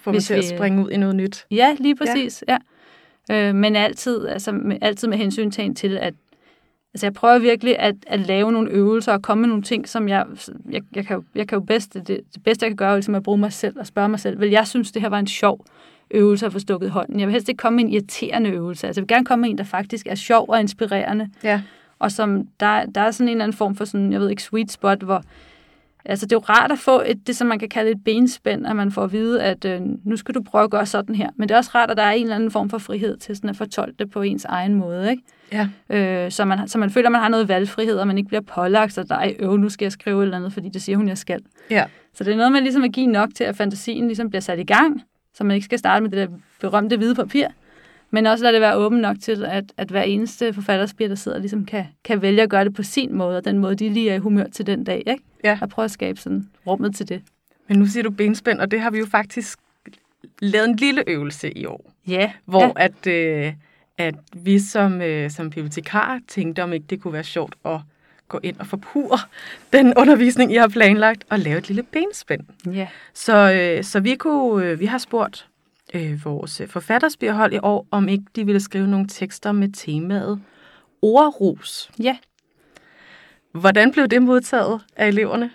Får 0.00 0.12
til 0.12 0.34
vi, 0.34 0.38
at 0.38 0.44
springe 0.44 0.84
ud 0.84 0.90
i 0.90 0.96
noget 0.96 1.16
nyt. 1.16 1.44
Ja, 1.50 1.76
lige 1.78 1.96
præcis. 1.96 2.44
Ja. 2.48 2.56
ja. 3.28 3.48
Øh, 3.48 3.54
men 3.54 3.76
altid, 3.76 4.26
altså, 4.26 4.52
med, 4.52 4.76
altid 4.80 5.08
med 5.08 5.18
hensyn 5.18 5.74
til, 5.74 5.98
at 5.98 6.14
altså, 6.96 7.06
jeg 7.06 7.14
prøver 7.14 7.38
virkelig 7.38 7.78
at, 7.78 7.94
at 8.06 8.20
lave 8.20 8.52
nogle 8.52 8.70
øvelser 8.70 9.12
og 9.12 9.22
komme 9.22 9.40
med 9.40 9.48
nogle 9.48 9.62
ting, 9.62 9.88
som 9.88 10.08
jeg, 10.08 10.26
jeg, 10.70 10.82
jeg, 10.94 11.06
kan, 11.06 11.16
jo, 11.16 11.24
jeg 11.34 11.48
kan 11.48 11.58
jo 11.58 11.64
bedst, 11.64 11.94
det, 11.94 12.08
det 12.08 12.42
bedste, 12.44 12.64
jeg 12.64 12.70
kan 12.70 12.76
gøre, 12.76 12.90
er 12.90 12.96
ligesom 12.96 13.14
at 13.14 13.22
bruge 13.22 13.38
mig 13.38 13.52
selv 13.52 13.78
og 13.78 13.86
spørge 13.86 14.08
mig 14.08 14.20
selv, 14.20 14.40
vil 14.40 14.50
jeg 14.50 14.66
synes, 14.66 14.92
det 14.92 15.02
her 15.02 15.08
var 15.08 15.18
en 15.18 15.26
sjov 15.26 15.64
øvelse 16.10 16.46
at 16.46 16.52
få 16.52 16.58
stukket 16.58 16.90
hånden. 16.90 17.20
Jeg 17.20 17.26
vil 17.26 17.32
helst 17.32 17.48
ikke 17.48 17.58
komme 17.58 17.76
med 17.76 17.84
en 17.84 17.90
irriterende 17.90 18.50
øvelse. 18.50 18.86
Altså, 18.86 19.00
jeg 19.00 19.02
vil 19.02 19.14
gerne 19.14 19.24
komme 19.24 19.42
med 19.42 19.50
en, 19.50 19.58
der 19.58 19.64
faktisk 19.64 20.06
er 20.06 20.14
sjov 20.14 20.46
og 20.48 20.60
inspirerende. 20.60 21.30
Ja. 21.42 21.62
Og 21.98 22.12
som, 22.12 22.48
der, 22.60 22.86
der 22.86 23.00
er 23.00 23.10
sådan 23.10 23.28
en 23.28 23.32
eller 23.32 23.44
anden 23.44 23.56
form 23.56 23.74
for 23.74 23.84
sådan, 23.84 24.12
jeg 24.12 24.20
ved 24.20 24.30
ikke, 24.30 24.42
sweet 24.42 24.72
spot, 24.72 25.02
hvor, 25.02 25.22
Altså, 26.08 26.26
det 26.26 26.32
er 26.32 26.36
jo 26.36 26.44
rart 26.48 26.72
at 26.72 26.78
få 26.78 27.02
et, 27.06 27.26
det, 27.26 27.36
som 27.36 27.46
man 27.46 27.58
kan 27.58 27.68
kalde 27.68 27.90
et 27.90 28.04
benspænd, 28.04 28.66
at 28.66 28.76
man 28.76 28.92
får 28.92 29.04
at 29.04 29.12
vide, 29.12 29.42
at 29.42 29.64
øh, 29.64 29.80
nu 30.04 30.16
skal 30.16 30.34
du 30.34 30.42
prøve 30.42 30.64
at 30.64 30.70
gøre 30.70 30.86
sådan 30.86 31.14
her. 31.14 31.30
Men 31.36 31.48
det 31.48 31.54
er 31.54 31.58
også 31.58 31.70
rart, 31.74 31.90
at 31.90 31.96
der 31.96 32.02
er 32.02 32.12
en 32.12 32.22
eller 32.22 32.34
anden 32.34 32.50
form 32.50 32.70
for 32.70 32.78
frihed 32.78 33.16
til 33.16 33.36
sådan 33.36 33.50
at 33.50 33.56
fortolke 33.56 33.94
det 33.98 34.10
på 34.10 34.22
ens 34.22 34.44
egen 34.44 34.74
måde, 34.74 35.10
ikke? 35.10 35.22
Ja. 35.52 35.68
Øh, 35.90 36.30
så, 36.30 36.44
man, 36.44 36.68
så 36.68 36.78
man 36.78 36.90
føler, 36.90 37.08
at 37.08 37.12
man 37.12 37.20
har 37.20 37.28
noget 37.28 37.48
valgfrihed, 37.48 37.96
og 37.98 38.06
man 38.06 38.18
ikke 38.18 38.28
bliver 38.28 38.40
pålagt, 38.40 38.92
så 38.92 39.02
der 39.02 39.14
er, 39.14 39.32
øv, 39.38 39.56
nu 39.56 39.68
skal 39.68 39.84
jeg 39.84 39.92
skrive 39.92 40.18
et 40.18 40.22
eller 40.22 40.36
andet, 40.36 40.52
fordi 40.52 40.68
det 40.68 40.82
siger 40.82 40.96
hun, 40.96 41.08
jeg 41.08 41.18
skal. 41.18 41.40
Ja. 41.70 41.84
Så 42.14 42.24
det 42.24 42.32
er 42.32 42.36
noget 42.36 42.52
med 42.52 42.60
ligesom 42.60 42.84
at 42.84 42.92
give 42.92 43.06
nok 43.06 43.28
til, 43.34 43.44
at 43.44 43.56
fantasien 43.56 44.06
ligesom 44.06 44.28
bliver 44.28 44.40
sat 44.40 44.58
i 44.58 44.64
gang, 44.64 45.02
så 45.34 45.44
man 45.44 45.54
ikke 45.54 45.64
skal 45.64 45.78
starte 45.78 46.02
med 46.02 46.10
det 46.10 46.28
der 46.28 46.36
berømte 46.60 46.96
hvide 46.96 47.14
papir, 47.14 47.46
men 48.10 48.26
også 48.26 48.44
lade 48.44 48.52
det 48.52 48.60
være 48.60 48.76
åben 48.76 48.98
nok 48.98 49.16
til, 49.20 49.44
at, 49.44 49.64
at 49.76 49.88
hver 49.88 50.02
eneste 50.02 50.52
forfatterspir, 50.52 51.08
der 51.08 51.14
sidder, 51.14 51.38
ligesom 51.38 51.64
kan, 51.64 51.86
kan 52.04 52.22
vælge 52.22 52.42
at 52.42 52.50
gøre 52.50 52.64
det 52.64 52.74
på 52.74 52.82
sin 52.82 53.14
måde, 53.14 53.36
og 53.36 53.44
den 53.44 53.58
måde, 53.58 53.74
de 53.74 53.88
lige 53.88 54.10
er 54.10 54.14
i 54.14 54.18
humør 54.18 54.46
til 54.46 54.66
den 54.66 54.84
dag. 54.84 55.02
Ikke? 55.06 55.22
Ja. 55.44 55.58
Og 55.62 55.68
prøve 55.68 55.84
at 55.84 55.90
skabe 55.90 56.20
sådan 56.20 56.48
rummet 56.66 56.96
til 56.96 57.08
det. 57.08 57.22
Men 57.68 57.78
nu 57.78 57.86
siger 57.86 58.02
du 58.02 58.10
benspænd, 58.10 58.58
og 58.60 58.70
det 58.70 58.80
har 58.80 58.90
vi 58.90 58.98
jo 58.98 59.06
faktisk 59.06 59.58
lavet 60.40 60.68
en 60.68 60.76
lille 60.76 61.04
øvelse 61.06 61.58
i 61.58 61.66
år. 61.66 61.92
Ja. 62.08 62.32
Hvor 62.44 62.62
ja. 62.62 62.72
At, 62.76 63.06
øh, 63.06 63.52
at 63.98 64.14
vi 64.32 64.58
som, 64.58 65.02
øh, 65.02 65.30
som 65.30 65.50
bibliotekar 65.50 66.20
tænkte, 66.28 66.62
om 66.62 66.72
ikke 66.72 66.86
det 66.90 67.00
kunne 67.00 67.12
være 67.12 67.24
sjovt 67.24 67.54
at 67.64 67.80
gå 68.28 68.40
ind 68.42 68.56
og 68.58 68.66
forpure 68.66 69.18
den 69.72 69.94
undervisning, 69.96 70.52
I 70.52 70.56
har 70.56 70.68
planlagt, 70.68 71.24
og 71.30 71.38
lave 71.38 71.58
et 71.58 71.68
lille 71.68 71.82
benspænd. 71.82 72.40
Ja. 72.72 72.88
Så, 73.14 73.52
øh, 73.52 73.84
så 73.84 74.00
vi, 74.00 74.14
kunne, 74.14 74.66
øh, 74.66 74.80
vi 74.80 74.86
har 74.86 74.98
spurgt 74.98 75.46
øh, 75.94 76.24
vores 76.24 76.62
forfatterspirhold 76.66 77.52
i 77.52 77.58
år, 77.62 77.86
om 77.90 78.08
ikke 78.08 78.24
de 78.36 78.46
ville 78.46 78.60
skrive 78.60 78.86
nogle 78.86 79.06
tekster 79.08 79.52
med 79.52 79.68
temaet 79.72 80.42
ordrus. 81.02 81.90
Ja. 82.02 82.16
Hvordan 83.52 83.92
blev 83.92 84.08
det 84.08 84.22
modtaget 84.22 84.80
af 84.96 85.08
eleverne? 85.08 85.50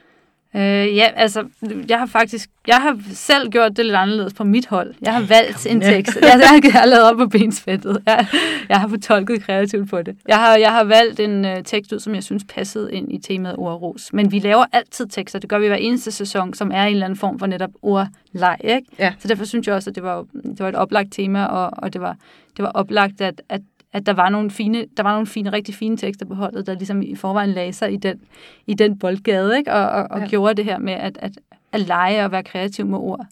Øh, 0.55 0.95
ja, 0.95 1.07
altså, 1.15 1.45
jeg 1.89 1.99
har 1.99 2.05
faktisk, 2.05 2.49
jeg 2.67 2.75
har 2.75 2.99
selv 3.13 3.49
gjort 3.49 3.77
det 3.77 3.85
lidt 3.85 3.95
anderledes 3.95 4.33
på 4.33 4.43
mit 4.43 4.65
hold. 4.65 4.93
Jeg 5.01 5.13
har 5.13 5.21
valgt 5.21 5.67
en 5.67 5.81
tekst. 5.81 6.15
Jeg, 6.21 6.61
jeg 6.63 6.73
har 6.73 6.85
lavet 6.85 7.03
op 7.03 7.17
på 7.17 7.27
bensfættet. 7.27 8.01
Jeg, 8.05 8.27
jeg 8.69 8.79
har 8.79 8.87
fortolket 8.87 9.43
kreativt 9.43 9.89
på 9.89 10.01
det. 10.01 10.17
Jeg 10.27 10.37
har, 10.37 10.55
jeg 10.55 10.71
har 10.71 10.83
valgt 10.83 11.19
en 11.19 11.45
uh, 11.45 11.51
tekst 11.65 11.93
ud, 11.93 11.99
som 11.99 12.15
jeg 12.15 12.23
synes 12.23 12.43
passede 12.49 12.93
ind 12.93 13.13
i 13.13 13.17
temaet 13.17 13.55
ordros. 13.57 14.13
Men 14.13 14.31
vi 14.31 14.39
laver 14.39 14.65
altid 14.71 15.07
tekster. 15.07 15.39
Det 15.39 15.49
gør 15.49 15.59
vi 15.59 15.67
hver 15.67 15.75
eneste 15.75 16.11
sæson, 16.11 16.53
som 16.53 16.71
er 16.73 16.83
en 16.83 16.93
eller 16.93 17.05
anden 17.05 17.19
form 17.19 17.39
for 17.39 17.45
netop 17.45 17.71
ordleg. 17.81 18.57
Ikke? 18.63 18.87
Ja. 18.99 19.13
Så 19.19 19.27
derfor 19.27 19.45
synes 19.45 19.67
jeg 19.67 19.75
også, 19.75 19.89
at 19.89 19.95
det 19.95 20.03
var, 20.03 20.25
det 20.33 20.59
var 20.59 20.69
et 20.69 20.75
oplagt 20.75 21.13
tema, 21.13 21.45
og, 21.45 21.69
og 21.73 21.93
det, 21.93 22.01
var, 22.01 22.15
det 22.57 22.63
var 22.63 22.71
oplagt, 22.71 23.21
at, 23.21 23.41
at 23.49 23.61
at 23.93 24.05
der 24.05 24.13
var 24.13 24.29
nogle 24.29 24.51
fine, 24.51 24.85
der 24.97 25.03
var 25.03 25.11
nogle 25.11 25.27
fine, 25.27 25.51
rigtig 25.51 25.75
fine 25.75 25.97
tekster 25.97 26.25
på 26.25 26.33
holdet, 26.33 26.67
der 26.67 26.73
ligesom 26.73 27.01
i 27.01 27.15
forvejen 27.15 27.49
lagde 27.49 27.73
sig 27.73 27.93
i 27.93 27.97
den, 27.97 28.21
i 28.67 28.73
den 28.73 28.99
boldgade, 28.99 29.57
ikke? 29.57 29.73
og, 29.73 29.89
og, 29.89 30.07
og 30.11 30.19
ja. 30.19 30.27
gjorde 30.27 30.53
det 30.53 30.65
her 30.65 30.77
med 30.77 30.93
at, 30.93 31.17
at, 31.21 31.31
at 31.71 31.79
lege 31.79 32.25
og 32.25 32.31
være 32.31 32.43
kreativ 32.43 32.85
med 32.85 32.97
ord. 32.97 33.25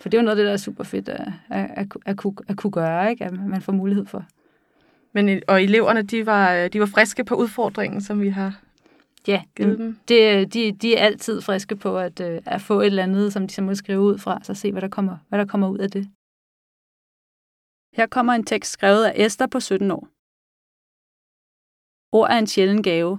For 0.00 0.08
det 0.08 0.18
er 0.18 0.22
jo 0.22 0.24
noget 0.24 0.36
af 0.38 0.42
det, 0.42 0.46
der 0.46 0.52
er 0.52 0.56
super 0.56 0.84
fedt 0.84 1.08
at, 1.08 1.28
at, 1.48 1.70
at, 1.76 1.86
at, 2.06 2.16
kunne, 2.16 2.34
at 2.48 2.56
kunne 2.56 2.70
gøre, 2.70 3.10
ikke? 3.10 3.24
at 3.24 3.32
man 3.32 3.62
får 3.62 3.72
mulighed 3.72 4.06
for. 4.06 4.24
Men, 5.12 5.42
og 5.48 5.62
eleverne, 5.62 6.02
de 6.02 6.26
var, 6.26 6.68
de 6.68 6.80
var 6.80 6.86
friske 6.86 7.24
på 7.24 7.34
udfordringen, 7.34 8.00
som 8.00 8.20
vi 8.20 8.28
har 8.28 8.60
Ja, 9.28 9.42
givet 9.56 9.78
dem. 9.78 9.96
Det, 10.08 10.54
de, 10.54 10.72
de 10.72 10.96
er 10.96 11.04
altid 11.04 11.40
friske 11.40 11.76
på 11.76 11.98
at, 11.98 12.20
at 12.20 12.60
få 12.60 12.80
et 12.80 12.86
eller 12.86 13.02
andet, 13.02 13.32
som 13.32 13.46
de 13.46 13.54
så 13.54 13.62
må 13.62 13.74
skrive 13.74 14.00
ud 14.00 14.18
fra, 14.18 14.40
så 14.42 14.54
se, 14.54 14.72
hvad 14.72 14.82
der 14.82 14.88
kommer, 14.88 15.16
hvad 15.28 15.38
der 15.38 15.44
kommer 15.44 15.68
ud 15.68 15.78
af 15.78 15.90
det. 15.90 16.08
Her 17.96 18.06
kommer 18.16 18.32
en 18.32 18.46
tekst 18.52 18.70
skrevet 18.72 19.04
af 19.08 19.14
Esther 19.24 19.48
på 19.54 19.60
17 19.60 19.90
år. 19.98 20.04
Ord 22.18 22.28
er 22.32 22.38
en 22.38 22.50
sjælden 22.54 22.82
gave. 22.88 23.12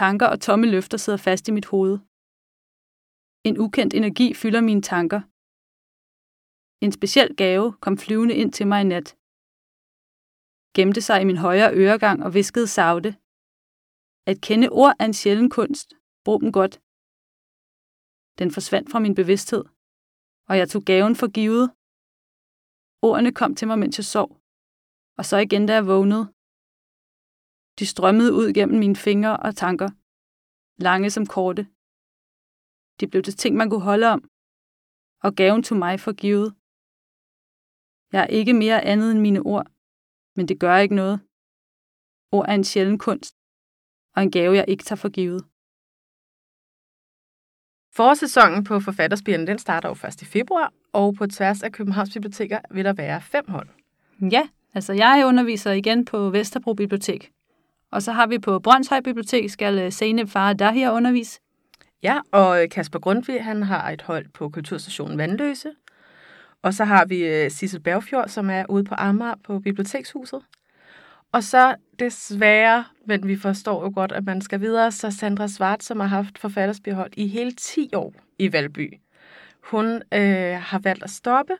Tanker 0.00 0.28
og 0.32 0.38
tomme 0.46 0.66
løfter 0.74 0.98
sidder 1.04 1.20
fast 1.26 1.44
i 1.48 1.52
mit 1.56 1.66
hoved. 1.72 1.94
En 3.48 3.56
ukendt 3.64 3.94
energi 4.00 4.28
fylder 4.40 4.62
mine 4.68 4.84
tanker. 4.92 5.20
En 6.84 6.92
speciel 6.98 7.30
gave 7.42 7.66
kom 7.84 7.94
flyvende 8.04 8.34
ind 8.40 8.52
til 8.56 8.66
mig 8.70 8.80
i 8.82 8.90
nat. 8.94 9.08
Gemte 10.76 11.00
sig 11.08 11.18
i 11.20 11.28
min 11.30 11.42
højre 11.46 11.70
øregang 11.82 12.18
og 12.26 12.34
viskede 12.38 12.68
savte. 12.76 13.10
At 14.30 14.36
kende 14.46 14.68
ord 14.80 14.94
er 15.00 15.06
en 15.10 15.18
sjælden 15.20 15.50
kunst. 15.58 15.88
Brug 16.24 16.38
dem 16.42 16.50
godt. 16.58 16.74
Den 18.40 18.50
forsvandt 18.56 18.90
fra 18.92 19.00
min 19.04 19.14
bevidsthed, 19.20 19.64
og 20.48 20.54
jeg 20.60 20.66
tog 20.72 20.82
gaven 20.92 21.14
for 21.20 21.28
givet 21.38 21.66
Ordene 23.02 23.32
kom 23.40 23.54
til 23.54 23.68
mig, 23.68 23.78
mens 23.78 23.98
jeg 23.98 24.04
sov. 24.04 24.28
Og 25.18 25.24
så 25.24 25.36
igen, 25.46 25.66
da 25.66 25.72
jeg 25.74 25.86
vågnede. 25.86 26.24
De 27.78 27.86
strømmede 27.92 28.32
ud 28.40 28.52
gennem 28.56 28.78
mine 28.78 28.96
fingre 28.96 29.36
og 29.46 29.56
tanker. 29.56 29.88
Lange 30.86 31.10
som 31.10 31.26
korte. 31.26 31.62
De 33.00 33.04
blev 33.10 33.22
til 33.22 33.36
ting, 33.42 33.52
man 33.56 33.70
kunne 33.70 33.88
holde 33.90 34.06
om. 34.14 34.20
Og 35.24 35.30
gaven 35.40 35.62
tog 35.62 35.78
mig 35.78 36.00
for 36.00 36.12
givet. 36.22 36.48
Jeg 38.12 38.22
er 38.22 38.30
ikke 38.38 38.54
mere 38.62 38.84
andet 38.92 39.08
end 39.12 39.20
mine 39.20 39.40
ord, 39.52 39.66
men 40.36 40.48
det 40.48 40.60
gør 40.60 40.76
ikke 40.76 40.94
noget. 40.94 41.16
Ord 42.36 42.46
er 42.48 42.54
en 42.54 42.64
sjælden 42.64 42.98
kunst, 42.98 43.34
og 44.14 44.22
en 44.22 44.30
gave, 44.30 44.56
jeg 44.56 44.64
ikke 44.68 44.84
tager 44.84 45.02
for 45.04 45.12
givet. 45.18 45.51
Forårssæsonen 47.94 48.64
på 48.64 48.80
Forfatterspiren, 48.80 49.46
den 49.46 49.58
starter 49.58 49.88
jo 49.88 49.94
først 49.94 50.22
i 50.22 50.24
februar, 50.24 50.72
og 50.92 51.14
på 51.14 51.26
tværs 51.26 51.62
af 51.62 51.72
Københavns 51.72 52.12
Biblioteker 52.12 52.58
vil 52.70 52.84
der 52.84 52.92
være 52.92 53.20
fem 53.20 53.44
hold. 53.48 53.68
Ja, 54.32 54.42
altså 54.74 54.92
jeg 54.92 55.22
underviser 55.26 55.70
igen 55.72 56.04
på 56.04 56.30
Vesterbro 56.30 56.74
Bibliotek. 56.74 57.30
Og 57.90 58.02
så 58.02 58.12
har 58.12 58.26
vi 58.26 58.38
på 58.38 58.58
Brøndshøj 58.58 59.00
Bibliotek, 59.00 59.50
skal 59.50 59.92
Seneb 59.92 60.28
Far 60.28 60.52
Dahir 60.52 60.90
undervise. 60.90 61.40
Ja, 62.02 62.18
og 62.30 62.66
Kasper 62.70 62.98
Grundtvig, 62.98 63.44
han 63.44 63.62
har 63.62 63.90
et 63.90 64.02
hold 64.02 64.26
på 64.34 64.48
Kulturstationen 64.48 65.18
Vandløse. 65.18 65.70
Og 66.62 66.74
så 66.74 66.84
har 66.84 67.04
vi 67.04 67.26
øh, 67.26 67.50
Sissel 67.50 67.80
Bergfjord, 67.80 68.28
som 68.28 68.50
er 68.50 68.64
ude 68.68 68.84
på 68.84 68.94
Amager 68.98 69.34
på 69.44 69.58
Bibliotekshuset. 69.58 70.40
Og 71.32 71.42
så 71.42 71.74
desværre, 71.98 72.84
men 73.06 73.28
vi 73.28 73.36
forstår 73.36 73.84
jo 73.84 73.92
godt, 73.94 74.12
at 74.12 74.24
man 74.24 74.40
skal 74.40 74.60
videre, 74.60 74.92
så 74.92 75.10
Sandra 75.10 75.48
Svart, 75.48 75.82
som 75.82 76.00
har 76.00 76.06
haft 76.06 76.38
forfattersbehold 76.38 77.10
i 77.16 77.26
hele 77.26 77.52
10 77.52 77.90
år 77.94 78.14
i 78.38 78.52
Valby. 78.52 78.92
Hun 79.60 79.86
øh, 80.14 80.56
har 80.60 80.78
valgt 80.78 81.04
at 81.04 81.10
stoppe, 81.10 81.52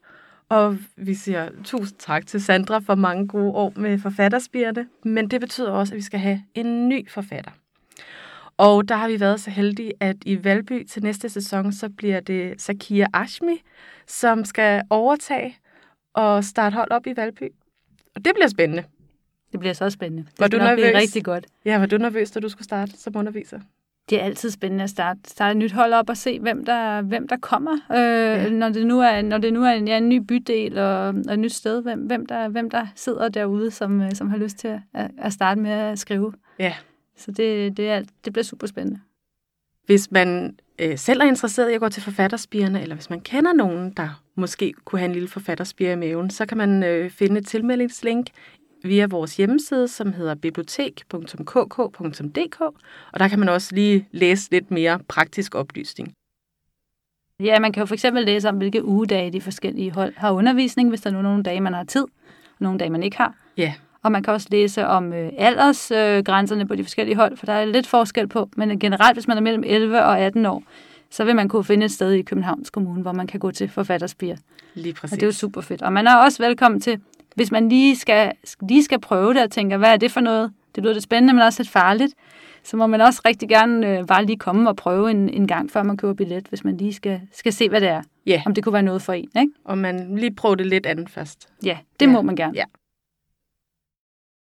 og 0.48 0.78
vi 0.96 1.14
siger 1.14 1.50
tusind 1.64 1.98
tak 1.98 2.26
til 2.26 2.42
Sandra 2.42 2.78
for 2.78 2.94
mange 2.94 3.28
gode 3.28 3.52
år 3.52 3.72
med 3.76 3.98
forfatterspirene, 3.98 4.88
men 5.04 5.30
det 5.30 5.40
betyder 5.40 5.70
også, 5.70 5.94
at 5.94 5.96
vi 5.96 6.02
skal 6.02 6.20
have 6.20 6.42
en 6.54 6.88
ny 6.88 7.10
forfatter. 7.10 7.50
Og 8.56 8.88
der 8.88 8.94
har 8.94 9.08
vi 9.08 9.20
været 9.20 9.40
så 9.40 9.50
heldige, 9.50 9.92
at 10.00 10.16
i 10.26 10.44
Valby 10.44 10.84
til 10.86 11.02
næste 11.02 11.28
sæson, 11.28 11.72
så 11.72 11.88
bliver 11.88 12.20
det 12.20 12.60
Sakia 12.60 13.06
Ashmi, 13.12 13.62
som 14.06 14.44
skal 14.44 14.82
overtage 14.90 15.56
og 16.14 16.44
starte 16.44 16.74
hold 16.74 16.90
op 16.90 17.06
i 17.06 17.16
Valby. 17.16 17.48
Og 18.14 18.24
det 18.24 18.32
bliver 18.34 18.48
spændende. 18.48 18.84
Det 19.52 19.60
bliver 19.60 19.72
så 19.72 19.90
spændende. 19.90 20.22
Det 20.22 20.40
var 20.40 20.48
du 20.48 20.56
nervøs? 20.56 20.74
blive 20.74 20.98
rigtig 20.98 21.24
godt. 21.24 21.46
Ja, 21.64 21.78
var 21.78 21.86
du 21.86 21.98
nervøs, 21.98 22.30
da 22.30 22.40
du 22.40 22.48
skulle 22.48 22.64
starte 22.64 22.92
som 22.96 23.16
underviser? 23.16 23.60
Det 24.10 24.20
er 24.20 24.24
altid 24.24 24.50
spændende 24.50 24.84
at 24.84 24.90
starte, 24.90 25.20
starte 25.26 25.50
et 25.50 25.56
nyt 25.56 25.72
hold 25.72 25.92
op 25.92 26.08
og 26.08 26.16
se, 26.16 26.40
hvem 26.40 26.64
der, 26.64 27.02
hvem 27.02 27.28
der 27.28 27.36
kommer. 27.36 27.72
Øh, 27.72 27.98
ja. 27.98 28.50
Når 28.50 28.68
det 28.68 28.86
nu 28.86 29.00
er, 29.00 29.22
når 29.22 29.38
det 29.38 29.52
nu 29.52 29.64
er 29.64 29.70
en, 29.70 29.88
ja, 29.88 29.96
en 29.96 30.08
ny 30.08 30.18
bydel 30.18 30.78
og, 30.78 31.08
og 31.08 31.32
et 31.32 31.38
nyt 31.38 31.52
sted, 31.52 31.82
hvem, 31.82 32.00
hvem, 32.00 32.26
der, 32.26 32.48
hvem 32.48 32.70
der 32.70 32.86
sidder 32.94 33.28
derude, 33.28 33.70
som, 33.70 34.00
øh, 34.00 34.12
som 34.14 34.30
har 34.30 34.36
lyst 34.36 34.56
til 34.56 34.80
at, 34.94 35.10
at 35.18 35.32
starte 35.32 35.60
med 35.60 35.70
at 35.70 35.98
skrive. 35.98 36.32
Ja. 36.58 36.74
Så 37.16 37.30
det, 37.30 37.76
det, 37.76 37.90
er, 37.90 38.02
det 38.24 38.32
bliver 38.32 38.44
super 38.44 38.66
spændende. 38.66 39.00
Hvis 39.86 40.10
man 40.10 40.56
øh, 40.78 40.98
selv 40.98 41.20
er 41.20 41.24
interesseret 41.24 41.70
i 41.70 41.74
at 41.74 41.80
gå 41.80 41.88
til 41.88 42.02
forfatterspirene, 42.02 42.82
eller 42.82 42.94
hvis 42.94 43.10
man 43.10 43.20
kender 43.20 43.52
nogen, 43.52 43.90
der 43.90 44.22
måske 44.34 44.72
kunne 44.84 44.98
have 44.98 45.06
en 45.06 45.12
lille 45.12 45.28
forfatterspire 45.28 45.92
i 45.92 45.96
maven, 45.96 46.30
så 46.30 46.46
kan 46.46 46.58
man 46.58 46.82
øh, 46.82 47.10
finde 47.10 47.38
et 47.38 47.46
tilmeldingslink 47.46 48.26
via 48.84 49.06
vores 49.06 49.36
hjemmeside, 49.36 49.88
som 49.88 50.12
hedder 50.12 50.34
bibliotek.kk.dk, 50.34 52.60
og 53.12 53.20
der 53.20 53.28
kan 53.28 53.38
man 53.38 53.48
også 53.48 53.74
lige 53.74 54.08
læse 54.10 54.50
lidt 54.50 54.70
mere 54.70 54.98
praktisk 55.08 55.54
oplysning. 55.54 56.12
Ja, 57.40 57.60
man 57.60 57.72
kan 57.72 57.80
jo 57.80 57.86
for 57.86 57.94
eksempel 57.94 58.24
læse 58.24 58.48
om, 58.48 58.56
hvilke 58.56 58.84
ugedage 58.84 59.32
de 59.32 59.40
forskellige 59.40 59.90
hold 59.90 60.12
har 60.16 60.30
undervisning, 60.30 60.88
hvis 60.88 61.00
der 61.00 61.10
er 61.10 61.22
nogle 61.22 61.42
dage, 61.42 61.60
man 61.60 61.74
har 61.74 61.84
tid, 61.84 62.02
og 62.02 62.08
nogle 62.60 62.78
dage, 62.78 62.90
man 62.90 63.02
ikke 63.02 63.16
har. 63.16 63.34
Ja. 63.56 63.74
Og 64.02 64.12
man 64.12 64.22
kan 64.22 64.32
også 64.32 64.48
læse 64.50 64.86
om 64.86 65.12
øh, 65.12 65.32
aldersgrænserne 65.38 66.62
øh, 66.62 66.68
på 66.68 66.74
de 66.74 66.84
forskellige 66.84 67.16
hold, 67.16 67.36
for 67.36 67.46
der 67.46 67.52
er 67.52 67.64
lidt 67.64 67.86
forskel 67.86 68.28
på, 68.28 68.48
men 68.56 68.78
generelt, 68.78 69.16
hvis 69.16 69.28
man 69.28 69.36
er 69.36 69.40
mellem 69.40 69.64
11 69.66 70.04
og 70.04 70.20
18 70.20 70.46
år, 70.46 70.62
så 71.10 71.24
vil 71.24 71.36
man 71.36 71.48
kunne 71.48 71.64
finde 71.64 71.84
et 71.84 71.90
sted 71.90 72.12
i 72.12 72.22
Københavns 72.22 72.70
Kommune, 72.70 73.02
hvor 73.02 73.12
man 73.12 73.26
kan 73.26 73.40
gå 73.40 73.50
til 73.50 73.68
forfatterspier. 73.68 74.36
Lige 74.74 74.94
præcis. 74.94 75.12
Og 75.12 75.16
det 75.16 75.22
er 75.22 75.26
jo 75.26 75.32
super 75.32 75.60
fedt. 75.60 75.82
Og 75.82 75.92
man 75.92 76.06
er 76.06 76.16
også 76.16 76.42
velkommen 76.42 76.80
til 76.80 77.00
hvis 77.34 77.50
man 77.50 77.68
lige 77.68 77.96
skal, 77.96 78.32
lige 78.68 78.84
skal 78.84 79.00
prøve 79.00 79.34
det 79.34 79.42
og 79.42 79.50
tænker, 79.50 79.76
hvad 79.76 79.92
er 79.92 79.96
det 79.96 80.10
for 80.10 80.20
noget? 80.20 80.52
Det 80.74 80.82
lyder 80.82 80.92
lidt 80.92 81.04
spændende, 81.04 81.34
men 81.34 81.42
også 81.42 81.62
lidt 81.62 81.70
farligt. 81.70 82.14
Så 82.64 82.76
må 82.76 82.86
man 82.86 83.00
også 83.00 83.22
rigtig 83.26 83.48
gerne 83.48 83.98
øh, 83.98 84.06
bare 84.06 84.24
lige 84.24 84.38
komme 84.38 84.70
og 84.70 84.76
prøve 84.76 85.10
en, 85.10 85.28
en 85.28 85.46
gang, 85.46 85.70
før 85.70 85.82
man 85.82 85.96
køber 85.96 86.14
billet, 86.14 86.46
hvis 86.48 86.64
man 86.64 86.76
lige 86.76 86.92
skal, 86.92 87.20
skal 87.32 87.52
se, 87.52 87.68
hvad 87.68 87.80
det 87.80 87.88
er. 87.88 88.02
Ja. 88.26 88.42
Om 88.46 88.54
det 88.54 88.64
kunne 88.64 88.72
være 88.72 88.82
noget 88.82 89.02
for 89.02 89.12
en, 89.12 89.28
ikke? 89.36 89.52
Og 89.64 89.78
man 89.78 90.16
lige 90.18 90.34
prøve 90.34 90.56
det 90.56 90.66
lidt 90.66 90.86
andet 90.86 91.10
først. 91.10 91.48
Ja, 91.64 91.78
det 92.00 92.06
ja. 92.06 92.12
må 92.12 92.22
man 92.22 92.36
gerne. 92.36 92.52
Ja. 92.56 92.64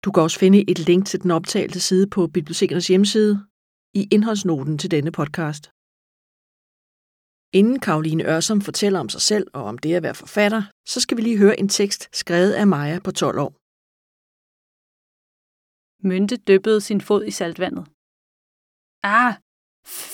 Du 0.05 0.13
kan 0.13 0.23
også 0.23 0.39
finde 0.39 0.71
et 0.71 0.79
link 0.79 1.07
til 1.07 1.23
den 1.23 1.31
optagelse 1.31 1.81
side 1.81 2.07
på 2.07 2.27
bibliotekernes 2.27 2.89
hjemmeside 2.89 3.41
i 3.95 4.09
indholdsnoten 4.11 4.79
til 4.79 4.91
denne 4.91 5.13
podcast. 5.13 5.71
Inden 7.59 7.79
Karoline 7.87 8.25
Ørsom 8.35 8.61
fortæller 8.69 8.99
om 9.01 9.09
sig 9.15 9.23
selv 9.31 9.47
og 9.57 9.63
om 9.71 9.77
det 9.79 9.95
at 9.95 10.03
være 10.07 10.21
forfatter, 10.23 10.63
så 10.93 10.99
skal 11.01 11.17
vi 11.17 11.23
lige 11.23 11.43
høre 11.43 11.61
en 11.63 11.69
tekst 11.69 12.03
skrevet 12.23 12.53
af 12.61 12.67
Maja 12.67 12.99
på 13.07 13.11
12 13.23 13.39
år. 13.45 13.53
Mynte 16.09 16.37
dyppede 16.49 16.81
sin 16.89 17.01
fod 17.09 17.23
i 17.31 17.33
saltvandet. 17.39 17.85
Ah, 19.15 19.33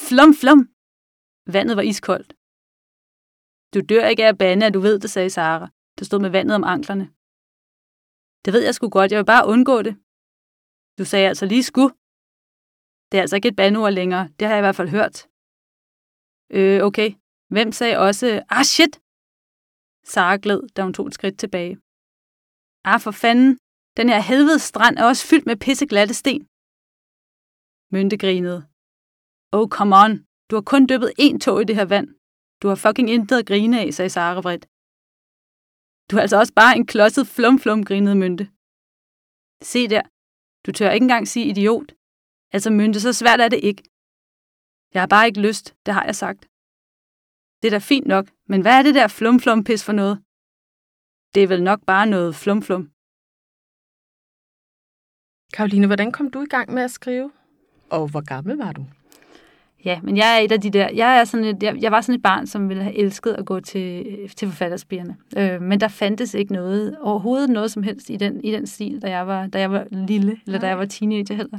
flom, 0.06 0.32
flom! 0.40 0.60
Vandet 1.54 1.74
var 1.78 1.86
iskoldt. 1.92 2.30
Du 3.74 3.78
dør 3.90 4.04
ikke 4.10 4.24
af 4.24 4.30
at 4.32 4.38
bande, 4.42 4.66
at 4.66 4.74
du 4.76 4.80
ved 4.86 4.96
det, 5.02 5.10
sagde 5.10 5.30
Sara, 5.36 5.66
der 5.98 6.04
stod 6.04 6.20
med 6.24 6.30
vandet 6.36 6.54
om 6.60 6.64
anklerne. 6.74 7.06
Det 8.44 8.50
ved 8.54 8.62
jeg 8.66 8.74
sgu 8.74 8.84
godt, 8.88 9.10
jeg 9.10 9.18
vil 9.20 9.32
bare 9.34 9.48
undgå 9.52 9.76
det. 9.86 9.94
Du 10.98 11.04
sagde 11.10 11.28
altså 11.32 11.44
lige 11.52 11.68
sku. 11.70 11.84
Det 13.08 13.16
er 13.16 13.24
altså 13.24 13.36
ikke 13.36 13.50
et 13.52 13.60
bandeord 13.60 13.92
længere, 14.00 14.24
det 14.36 14.44
har 14.46 14.54
jeg 14.54 14.62
i 14.62 14.66
hvert 14.66 14.80
fald 14.80 14.94
hørt. 14.98 15.16
Øh, 16.58 16.78
okay. 16.88 17.19
Hvem 17.54 17.72
sagde 17.72 17.98
også, 18.06 18.26
ah 18.56 18.64
shit? 18.74 18.94
Sara 20.12 20.36
gled, 20.44 20.60
da 20.74 20.82
hun 20.82 20.94
tog 20.94 21.06
et 21.06 21.14
skridt 21.14 21.38
tilbage. 21.38 21.74
Ah, 22.90 23.00
for 23.04 23.10
fanden. 23.22 23.58
Den 23.96 24.08
her 24.12 24.20
helvedes 24.30 24.62
strand 24.62 24.96
er 24.98 25.04
også 25.04 25.26
fyldt 25.30 25.46
med 25.46 25.56
pisseglatte 25.64 26.14
sten. 26.14 26.42
Mynte 27.92 28.16
grinede. 28.24 28.60
Oh, 29.56 29.66
come 29.76 29.92
on. 30.04 30.12
Du 30.48 30.52
har 30.56 30.64
kun 30.72 30.82
dyppet 30.90 31.10
én 31.24 31.38
tog 31.44 31.56
i 31.60 31.64
det 31.68 31.76
her 31.76 31.88
vand. 31.94 32.08
Du 32.60 32.68
har 32.68 32.78
fucking 32.84 33.08
intet 33.10 33.38
at 33.38 33.46
grine 33.50 33.80
af, 33.82 33.94
sagde 33.94 34.10
Sara 34.10 34.40
vredt. 34.40 34.64
Du 36.08 36.16
er 36.16 36.20
altså 36.20 36.36
også 36.38 36.54
bare 36.60 36.76
en 36.76 36.86
klodset 36.92 37.26
flum-flum, 37.34 37.80
grinede 37.88 38.16
Mynte. 38.22 38.44
Se 39.72 39.88
der. 39.94 40.02
Du 40.66 40.72
tør 40.72 40.90
ikke 40.90 41.04
engang 41.04 41.28
sige 41.28 41.46
idiot. 41.52 41.88
Altså, 42.54 42.70
mynte, 42.70 43.00
så 43.00 43.12
svært 43.12 43.40
er 43.40 43.48
det 43.48 43.60
ikke. 43.70 43.82
Jeg 44.94 45.02
har 45.02 45.06
bare 45.14 45.26
ikke 45.26 45.40
lyst, 45.48 45.66
det 45.86 45.94
har 45.94 46.04
jeg 46.04 46.16
sagt. 46.16 46.49
Det 47.62 47.68
er 47.68 47.70
da 47.70 47.78
fint 47.78 48.06
nok, 48.06 48.26
men 48.48 48.60
hvad 48.60 48.78
er 48.78 48.82
det 48.82 48.94
der 48.94 49.08
flum-flum-pis 49.08 49.84
for 49.84 49.92
noget? 49.92 50.18
Det 51.34 51.42
er 51.42 51.46
vel 51.46 51.62
nok 51.62 51.80
bare 51.86 52.06
noget 52.06 52.34
flum-flum. 52.34 52.90
Karoline, 55.52 55.86
hvordan 55.86 56.12
kom 56.12 56.30
du 56.30 56.42
i 56.42 56.46
gang 56.46 56.74
med 56.74 56.82
at 56.82 56.90
skrive? 56.90 57.30
Og 57.90 58.08
hvor 58.08 58.20
gammel 58.20 58.56
var 58.56 58.72
du? 58.72 58.86
Ja, 59.84 60.00
men 60.02 60.16
jeg 60.16 60.36
er 60.36 60.40
et 60.40 60.52
af 60.52 60.60
de 60.60 60.70
der, 60.70 60.88
jeg, 60.94 61.20
er 61.20 61.24
sådan 61.24 61.46
et, 61.46 61.62
jeg, 61.62 61.76
jeg 61.80 61.92
var 61.92 62.00
sådan 62.00 62.14
et 62.14 62.22
barn, 62.22 62.46
som 62.46 62.68
ville 62.68 62.82
have 62.82 62.98
elsket 62.98 63.32
at 63.32 63.46
gå 63.46 63.60
til, 63.60 64.04
til 64.36 64.48
forfatterspirene. 64.48 65.16
Øh, 65.36 65.62
men 65.62 65.80
der 65.80 65.88
fandtes 65.88 66.34
ikke 66.34 66.52
noget, 66.52 66.98
overhovedet 67.00 67.50
noget 67.50 67.70
som 67.70 67.82
helst 67.82 68.10
i 68.10 68.16
den, 68.16 68.44
i 68.44 68.52
den 68.52 68.66
stil, 68.66 69.02
da 69.02 69.10
jeg 69.10 69.26
var, 69.26 69.46
da 69.46 69.60
jeg 69.60 69.72
var 69.72 69.86
lille, 69.90 70.40
eller 70.46 70.58
da 70.58 70.66
jeg 70.66 70.78
var 70.78 70.84
teenager 70.84 71.34
heller. 71.34 71.58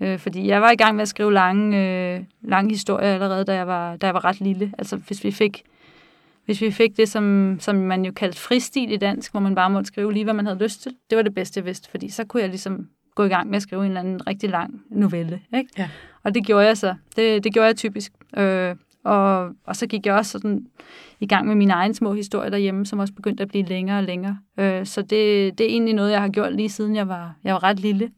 Øh, 0.00 0.18
fordi 0.18 0.46
jeg 0.46 0.62
var 0.62 0.70
i 0.70 0.76
gang 0.76 0.96
med 0.96 1.02
at 1.02 1.08
skrive 1.08 1.32
lange, 1.32 1.78
øh, 1.78 2.24
lange 2.42 2.70
historier 2.70 3.14
allerede, 3.14 3.44
da 3.44 3.54
jeg, 3.54 3.66
var, 3.66 3.96
da 3.96 4.06
jeg 4.06 4.14
var 4.14 4.24
ret 4.24 4.40
lille. 4.40 4.72
Altså 4.78 4.96
hvis 4.96 5.24
vi 5.24 5.30
fik, 5.30 5.62
hvis 6.44 6.60
vi 6.60 6.70
fik 6.70 6.96
det, 6.96 7.08
som, 7.08 7.56
som 7.60 7.76
man 7.76 8.04
jo 8.04 8.12
kaldte 8.12 8.38
fristil 8.38 8.92
i 8.92 8.96
dansk, 8.96 9.30
hvor 9.30 9.40
man 9.40 9.54
bare 9.54 9.70
måtte 9.70 9.86
skrive 9.86 10.12
lige, 10.12 10.24
hvad 10.24 10.34
man 10.34 10.46
havde 10.46 10.62
lyst 10.62 10.82
til, 10.82 10.92
det 11.10 11.16
var 11.16 11.22
det 11.22 11.34
bedste, 11.34 11.58
jeg 11.58 11.64
vidste, 11.64 11.90
fordi 11.90 12.08
så 12.08 12.24
kunne 12.24 12.40
jeg 12.40 12.48
ligesom 12.48 12.88
gå 13.14 13.24
i 13.24 13.28
gang 13.28 13.48
med 13.48 13.56
at 13.56 13.62
skrive 13.62 13.82
en 13.82 13.90
eller 13.90 14.00
anden 14.00 14.26
rigtig 14.26 14.50
lang 14.50 14.82
novelle. 14.90 15.40
Ikke? 15.56 15.70
Ja. 15.78 15.88
Og 16.22 16.34
det 16.34 16.46
gjorde 16.46 16.66
jeg 16.66 16.76
så. 16.76 16.94
Det, 17.16 17.44
det 17.44 17.52
gjorde 17.52 17.66
jeg 17.66 17.76
typisk. 17.76 18.12
Øh, 18.36 18.76
og, 19.04 19.50
og 19.64 19.76
så 19.76 19.86
gik 19.86 20.06
jeg 20.06 20.14
også 20.14 20.30
sådan 20.30 20.66
i 21.20 21.26
gang 21.26 21.46
med 21.46 21.54
mine 21.54 21.72
egne 21.72 21.94
små 21.94 22.12
historier 22.12 22.50
derhjemme, 22.50 22.86
som 22.86 22.98
også 22.98 23.14
begyndte 23.14 23.42
at 23.42 23.48
blive 23.48 23.64
længere 23.64 23.98
og 23.98 24.04
længere. 24.04 24.38
Øh, 24.58 24.86
så 24.86 25.02
det, 25.02 25.58
det 25.58 25.60
er 25.60 25.70
egentlig 25.70 25.94
noget, 25.94 26.10
jeg 26.10 26.20
har 26.20 26.28
gjort 26.28 26.52
lige 26.52 26.68
siden 26.68 26.96
jeg 26.96 27.08
var, 27.08 27.34
jeg 27.44 27.54
var 27.54 27.62
ret 27.62 27.80
lille. 27.80 28.10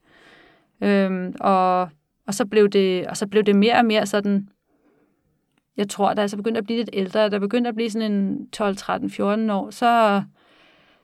Øh, 0.81 1.33
og, 1.41 1.81
og, 2.27 2.35
så 2.35 2.47
blev 2.47 2.69
det, 2.69 3.07
og 3.07 3.17
så 3.17 3.27
blev 3.27 3.43
det 3.43 3.57
mere 3.57 3.77
og 3.77 3.85
mere 3.85 4.07
sådan, 4.07 4.49
jeg 5.77 5.89
tror, 5.89 6.15
da 6.15 6.21
jeg 6.21 6.31
så 6.31 6.37
begyndte 6.37 6.59
at 6.59 6.65
blive 6.65 6.79
lidt 6.79 6.91
ældre, 6.93 7.31
der 7.31 7.39
begyndte 7.39 7.69
at 7.69 7.75
blive 7.75 7.91
sådan 7.91 8.13
en 8.13 8.51
12, 8.51 8.77
13, 8.77 9.11
14 9.11 9.51
år, 9.51 9.71
så, 9.71 10.23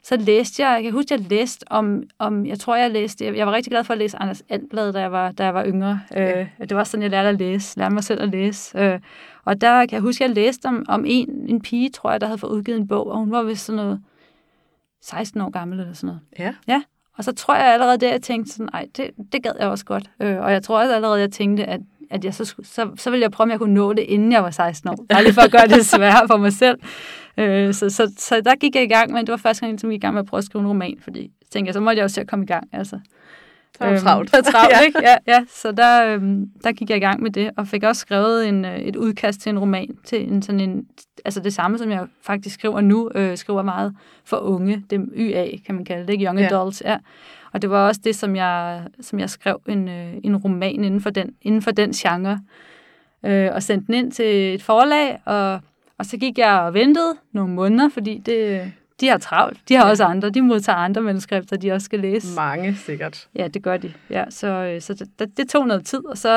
så 0.02 0.16
læste 0.16 0.66
jeg, 0.66 0.74
jeg 0.74 0.82
kan 0.82 0.92
huske, 0.92 1.14
jeg 1.14 1.20
læste 1.20 1.64
om, 1.70 2.02
om 2.18 2.46
jeg 2.46 2.58
tror, 2.58 2.76
jeg 2.76 2.90
læste, 2.90 3.24
jeg, 3.24 3.36
jeg 3.36 3.46
var 3.46 3.52
rigtig 3.52 3.70
glad 3.70 3.84
for 3.84 3.92
at 3.92 3.98
læse 3.98 4.16
Anders 4.16 4.42
Altblad, 4.48 4.92
da 4.92 5.00
jeg 5.00 5.12
var, 5.12 5.32
da 5.32 5.44
jeg 5.44 5.54
var 5.54 5.66
yngre. 5.66 6.00
Ja. 6.12 6.40
Øh, 6.40 6.48
det 6.60 6.76
var 6.76 6.84
sådan, 6.84 7.02
jeg 7.02 7.10
lærte 7.10 7.28
at 7.28 7.38
læse, 7.38 7.78
lærte 7.78 7.94
mig 7.94 8.04
selv 8.04 8.22
at 8.22 8.28
læse. 8.28 8.78
Øh, 8.78 9.00
og 9.44 9.60
der 9.60 9.86
kan 9.86 9.92
jeg 9.92 10.00
huske, 10.00 10.24
jeg 10.24 10.30
læste 10.30 10.66
om, 10.66 10.84
om 10.88 11.04
en, 11.06 11.46
en 11.48 11.60
pige, 11.60 11.90
tror 11.90 12.10
jeg, 12.10 12.20
der 12.20 12.26
havde 12.26 12.38
fået 12.38 12.50
udgivet 12.50 12.78
en 12.78 12.88
bog, 12.88 13.06
og 13.06 13.18
hun 13.18 13.30
var 13.30 13.42
vist 13.42 13.64
sådan 13.64 13.76
noget 13.76 14.02
16 15.00 15.40
år 15.40 15.50
gammel 15.50 15.80
eller 15.80 15.92
sådan 15.92 16.06
noget. 16.06 16.20
Ja. 16.38 16.54
Ja, 16.68 16.82
og 17.18 17.24
så 17.24 17.32
tror 17.32 17.54
jeg 17.54 17.72
allerede 17.72 17.98
der, 17.98 18.10
jeg 18.10 18.22
tænkte 18.22 18.52
sådan, 18.52 18.68
nej, 18.72 18.86
det, 18.96 19.10
det 19.32 19.42
gad 19.42 19.52
jeg 19.60 19.68
også 19.68 19.84
godt. 19.84 20.10
Øh, 20.20 20.38
og 20.38 20.52
jeg 20.52 20.62
tror 20.62 20.80
også 20.80 20.94
allerede, 20.94 21.20
jeg 21.20 21.32
tænkte, 21.32 21.64
at 21.64 21.80
at 22.10 22.24
jeg 22.24 22.34
så, 22.34 22.44
skulle, 22.44 22.68
så, 22.68 22.90
så 22.96 23.10
ville 23.10 23.22
jeg 23.22 23.30
prøve, 23.30 23.44
om 23.44 23.50
jeg 23.50 23.58
kunne 23.58 23.74
nå 23.74 23.92
det, 23.92 24.02
inden 24.02 24.32
jeg 24.32 24.42
var 24.42 24.50
16 24.50 24.90
år. 24.90 25.04
Bare 25.08 25.22
lige 25.22 25.32
for 25.32 25.40
at 25.40 25.52
gøre 25.52 25.68
det 25.68 25.86
sværere 25.86 26.28
for 26.28 26.36
mig 26.36 26.52
selv. 26.52 26.78
Øh, 27.36 27.74
så, 27.74 27.90
så, 27.90 28.12
så 28.18 28.40
der 28.40 28.54
gik 28.54 28.74
jeg 28.74 28.82
i 28.82 28.86
gang, 28.86 29.12
men 29.12 29.26
det 29.26 29.30
var 29.30 29.36
første 29.36 29.60
gang, 29.60 29.68
jeg 29.68 29.72
ligesom 29.72 29.90
gik 29.90 29.96
i 29.96 30.00
gang 30.00 30.14
med 30.14 30.22
at 30.22 30.26
prøve 30.26 30.38
at 30.38 30.44
skrive 30.44 30.62
en 30.62 30.68
roman, 30.68 30.98
fordi 31.00 31.30
jeg 31.54 31.74
så 31.74 31.80
måtte 31.80 31.96
jeg 31.98 32.04
også 32.04 32.14
selv 32.14 32.26
komme 32.26 32.44
i 32.44 32.46
gang. 32.46 32.68
Altså. 32.72 32.98
Det 33.82 33.90
var 33.90 33.98
travlt. 33.98 34.32
Det 34.32 34.44
var 34.44 34.50
travlt, 34.52 34.74
ikke? 34.86 34.98
Ja, 35.02 35.16
ja. 35.26 35.44
Så 35.48 35.72
der, 35.72 36.14
øhm, 36.14 36.50
der 36.64 36.72
gik 36.72 36.90
jeg 36.90 36.96
i 36.96 37.00
gang 37.00 37.22
med 37.22 37.30
det, 37.30 37.50
og 37.56 37.68
fik 37.68 37.82
også 37.82 38.00
skrevet 38.00 38.48
en, 38.48 38.64
øh, 38.64 38.78
et 38.78 38.96
udkast 38.96 39.40
til 39.40 39.50
en 39.50 39.58
roman, 39.58 39.98
til 40.04 40.32
en 40.32 40.42
sådan 40.42 40.60
en, 40.60 40.86
altså 41.24 41.40
det 41.40 41.54
samme, 41.54 41.78
som 41.78 41.90
jeg 41.90 42.06
faktisk 42.22 42.54
skriver 42.54 42.80
nu, 42.80 43.10
øh, 43.14 43.36
skriver 43.36 43.62
meget 43.62 43.94
for 44.24 44.36
unge, 44.36 44.84
det 44.90 45.08
YA, 45.16 45.46
kan 45.66 45.74
man 45.74 45.84
kalde 45.84 46.06
det, 46.06 46.12
ikke? 46.12 46.24
Young 46.24 46.38
Ja. 46.38 46.46
Adults, 46.46 46.82
ja. 46.86 46.96
Og 47.52 47.62
det 47.62 47.70
var 47.70 47.86
også 47.88 48.00
det, 48.04 48.16
som 48.16 48.36
jeg, 48.36 48.82
som 49.00 49.18
jeg 49.18 49.30
skrev 49.30 49.60
en, 49.68 49.88
øh, 49.88 50.14
en 50.24 50.36
roman 50.36 50.84
inden 50.84 51.00
for 51.00 51.10
den, 51.10 51.34
inden 51.42 51.62
for 51.62 51.70
den 51.70 51.92
genre, 51.92 52.40
øh, 53.24 53.50
og 53.54 53.62
sendte 53.62 53.86
den 53.86 53.94
ind 53.94 54.12
til 54.12 54.54
et 54.54 54.62
forlag, 54.62 55.18
og, 55.24 55.60
og 55.98 56.06
så 56.06 56.16
gik 56.16 56.38
jeg 56.38 56.60
og 56.60 56.74
ventede 56.74 57.14
nogle 57.32 57.54
måneder, 57.54 57.88
fordi 57.88 58.22
det, 58.26 58.72
de 59.00 59.08
har 59.08 59.18
travlt. 59.18 59.58
De 59.68 59.74
har 59.74 59.84
Ja. 59.84 59.90
også 59.90 60.04
andre. 60.04 60.30
De 60.30 60.42
modtager 60.42 60.76
andre 60.76 61.02
manuskripter, 61.02 61.56
de 61.56 61.72
også 61.72 61.84
skal 61.84 62.00
læse. 62.00 62.36
Mange 62.36 62.76
sikkert. 62.76 63.28
Ja, 63.36 63.48
det 63.48 63.62
gør 63.62 63.76
de. 63.76 63.92
Ja, 64.10 64.24
så 64.30 64.46
øh, 64.46 64.80
så 64.80 64.94
det, 65.18 65.36
det, 65.36 65.48
tog 65.48 65.66
noget 65.66 65.86
tid, 65.86 66.06
og 66.06 66.18
så 66.18 66.30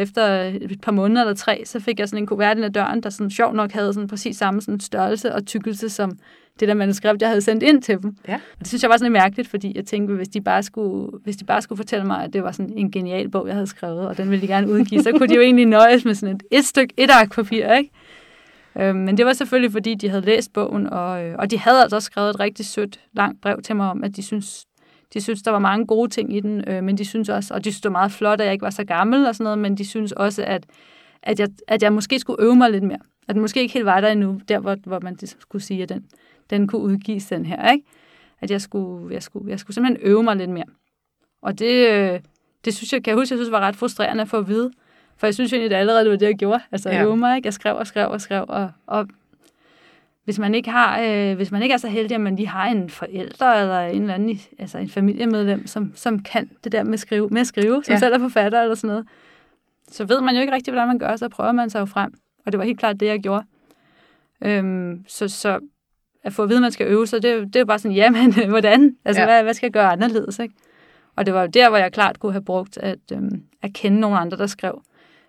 efter 0.00 0.26
et 0.42 0.80
par 0.82 0.92
måneder 0.92 1.20
eller 1.22 1.34
tre, 1.34 1.62
så 1.64 1.80
fik 1.80 1.98
jeg 2.00 2.08
sådan 2.08 2.22
en 2.22 2.26
kuvert 2.26 2.56
ind 2.56 2.64
ad 2.64 2.70
døren, 2.70 3.00
der 3.02 3.10
sådan 3.10 3.30
sjov 3.30 3.54
nok 3.54 3.72
havde 3.72 3.92
sådan 3.94 4.08
præcis 4.08 4.36
samme 4.36 4.60
sådan 4.60 4.80
størrelse 4.80 5.34
og 5.34 5.46
tykkelse 5.46 5.88
som 5.88 6.18
det 6.60 6.68
der 6.68 6.74
manuskript, 6.74 7.22
jeg 7.22 7.28
havde 7.28 7.40
sendt 7.40 7.62
ind 7.62 7.82
til 7.82 8.02
dem. 8.02 8.16
Ja. 8.28 8.34
Og 8.34 8.58
det 8.58 8.68
synes 8.68 8.82
jeg 8.82 8.90
var 8.90 8.96
sådan 8.96 9.12
lidt 9.12 9.22
mærkeligt, 9.22 9.48
fordi 9.48 9.72
jeg 9.76 9.84
tænkte, 9.86 10.14
hvis 10.14 10.28
de 10.28 10.40
bare 10.40 10.62
skulle, 10.62 11.18
hvis 11.24 11.36
de 11.36 11.44
bare 11.44 11.62
skulle 11.62 11.76
fortælle 11.76 12.06
mig, 12.06 12.24
at 12.24 12.32
det 12.32 12.42
var 12.42 12.52
sådan 12.52 12.72
en 12.76 12.90
genial 12.90 13.30
bog, 13.30 13.46
jeg 13.46 13.54
havde 13.54 13.66
skrevet, 13.66 14.08
og 14.08 14.16
den 14.16 14.30
ville 14.30 14.42
de 14.42 14.46
gerne 14.46 14.70
udgive, 14.70 15.02
så 15.02 15.12
kunne 15.12 15.28
de 15.28 15.34
jo 15.34 15.40
egentlig 15.40 15.66
nøjes 15.66 16.04
med 16.04 16.14
sådan 16.14 16.34
et, 16.34 16.42
et 16.50 16.64
stykke 16.64 16.94
et 16.96 17.10
ark 17.10 17.34
papir, 17.34 17.72
ikke? 17.72 17.90
Øhm, 18.78 18.96
men 18.96 19.16
det 19.16 19.26
var 19.26 19.32
selvfølgelig, 19.32 19.72
fordi 19.72 19.94
de 19.94 20.08
havde 20.08 20.24
læst 20.24 20.52
bogen, 20.52 20.86
og, 20.86 21.24
øh, 21.24 21.34
og 21.38 21.50
de 21.50 21.58
havde 21.58 21.82
altså 21.82 21.96
også 21.96 22.06
skrevet 22.06 22.30
et 22.30 22.40
rigtig 22.40 22.66
sødt, 22.66 23.00
langt 23.12 23.40
brev 23.40 23.62
til 23.62 23.76
mig 23.76 23.90
om, 23.90 24.04
at 24.04 24.16
de 24.16 24.22
synes, 24.22 24.66
de 25.14 25.20
synes, 25.20 25.42
der 25.42 25.50
var 25.50 25.58
mange 25.58 25.86
gode 25.86 26.10
ting 26.10 26.36
i 26.36 26.40
den, 26.40 26.64
øh, 26.68 26.84
men 26.84 26.98
de 26.98 27.04
synes 27.04 27.28
også, 27.28 27.54
og 27.54 27.64
de 27.64 27.72
synes, 27.72 27.80
det 27.80 27.88
var 27.88 27.98
meget 27.98 28.12
flot, 28.12 28.40
at 28.40 28.44
jeg 28.44 28.52
ikke 28.52 28.62
var 28.62 28.70
så 28.70 28.84
gammel 28.84 29.26
og 29.26 29.34
sådan 29.34 29.44
noget, 29.44 29.58
men 29.58 29.76
de 29.76 29.84
synes 29.84 30.12
også, 30.12 30.44
at, 30.44 30.66
at, 31.22 31.40
jeg, 31.40 31.48
at 31.68 31.82
jeg 31.82 31.92
måske 31.92 32.18
skulle 32.18 32.42
øve 32.42 32.56
mig 32.56 32.70
lidt 32.70 32.84
mere. 32.84 32.98
At 33.28 33.34
den 33.34 33.42
måske 33.42 33.60
ikke 33.60 33.74
helt 33.74 33.86
var 33.86 34.00
der 34.00 34.08
endnu, 34.08 34.40
der 34.48 34.58
hvor, 34.58 34.76
hvor 34.86 35.00
man 35.00 35.16
ligesom 35.20 35.40
skulle 35.40 35.62
sige, 35.62 35.82
at 35.82 35.88
den, 35.88 36.04
den 36.50 36.66
kunne 36.66 36.82
udgives, 36.82 37.26
den 37.26 37.46
her, 37.46 37.72
ikke? 37.72 37.84
At 38.40 38.50
jeg 38.50 38.60
skulle, 38.60 39.14
jeg 39.14 39.22
skulle, 39.22 39.50
jeg 39.50 39.60
skulle 39.60 39.74
simpelthen 39.74 40.08
øve 40.10 40.22
mig 40.22 40.36
lidt 40.36 40.50
mere. 40.50 40.64
Og 41.42 41.58
det, 41.58 41.88
øh, 41.88 42.20
det 42.64 42.74
synes 42.74 42.92
jeg, 42.92 43.04
kan 43.04 43.10
jeg 43.10 43.18
huske, 43.18 43.32
jeg 43.32 43.38
synes 43.38 43.50
var 43.50 43.60
ret 43.60 43.76
frustrerende 43.76 44.22
at 44.22 44.28
få 44.28 44.36
at 44.36 44.48
vide. 44.48 44.70
For 45.16 45.26
jeg 45.26 45.34
synes 45.34 45.52
jo 45.52 45.56
egentlig, 45.56 45.76
at 45.76 45.80
allerede 45.80 46.04
det 46.04 46.10
var 46.10 46.16
det, 46.16 46.26
jeg 46.26 46.34
gjorde. 46.34 46.60
Altså 46.72 46.90
Ja. 46.90 46.96
ja. 46.96 47.02
øve 47.04 47.16
mig, 47.16 47.36
ikke? 47.36 47.46
Jeg 47.46 47.54
skrev 47.54 47.76
og 47.76 47.86
skrev 47.86 48.08
og 48.10 48.20
skrev, 48.20 48.44
og, 48.48 48.70
og 48.86 49.08
hvis 50.24 50.38
man 50.38 50.54
ikke 50.54 50.70
har, 50.70 51.00
øh, 51.00 51.36
hvis 51.36 51.50
man 51.50 51.62
ikke 51.62 51.72
er 51.72 51.76
så 51.76 51.88
heldig, 51.88 52.14
at 52.14 52.20
man 52.20 52.36
lige 52.36 52.48
har 52.48 52.66
en 52.68 52.90
forælder 52.90 53.46
eller 53.46 53.80
en 53.80 54.00
eller 54.02 54.14
anden, 54.14 54.40
altså 54.58 54.78
en 54.78 54.88
familiemedlem, 54.88 55.66
som, 55.66 55.92
som 55.94 56.18
kan 56.18 56.50
det 56.64 56.72
der 56.72 56.82
med, 56.84 56.98
skrive, 56.98 57.28
med 57.28 57.40
at 57.40 57.46
skrive, 57.46 57.84
som 57.84 57.92
Ja. 57.92 57.98
selv 57.98 58.14
er 58.14 58.18
forfatter 58.18 58.62
eller 58.62 58.74
sådan 58.74 58.88
noget, 58.88 59.06
så 59.90 60.04
ved 60.04 60.20
man 60.20 60.34
jo 60.34 60.40
ikke 60.40 60.52
rigtig, 60.52 60.72
hvordan 60.72 60.88
man 60.88 60.98
gør, 60.98 61.16
så 61.16 61.28
prøver 61.28 61.52
man 61.52 61.70
sig 61.70 61.80
jo 61.80 61.84
frem. 61.84 62.12
Og 62.46 62.52
det 62.52 62.58
var 62.58 62.64
helt 62.64 62.78
klart 62.78 63.00
det, 63.00 63.06
jeg 63.06 63.20
gjorde. 63.20 63.44
Øhm, 64.40 65.04
så, 65.08 65.28
så 65.28 65.58
at 66.24 66.32
få 66.32 66.42
at 66.42 66.48
vide, 66.48 66.58
at 66.58 66.62
man 66.62 66.72
skal 66.72 66.86
øve 66.86 67.06
sig, 67.06 67.22
det, 67.22 67.46
det 67.46 67.56
er 67.56 67.60
jo 67.60 67.66
bare 67.66 67.78
sådan, 67.78 67.94
jamen, 67.96 68.48
hvordan? 68.48 68.96
Altså, 69.04 69.22
ja. 69.22 69.26
hvad, 69.28 69.42
hvad 69.42 69.54
skal 69.54 69.66
jeg 69.66 69.72
gøre 69.72 69.92
anderledes, 69.92 70.38
ikke? 70.38 70.54
Og 71.16 71.26
det 71.26 71.34
var 71.34 71.40
jo 71.40 71.46
der, 71.46 71.68
hvor 71.68 71.78
jeg 71.78 71.92
klart 71.92 72.18
kunne 72.20 72.32
have 72.32 72.44
brugt 72.44 72.78
at, 72.78 72.98
øhm, 73.12 73.42
at 73.62 73.72
kende 73.72 74.00
nogle 74.00 74.18
andre, 74.18 74.36
der 74.38 74.46
skrev. 74.46 74.82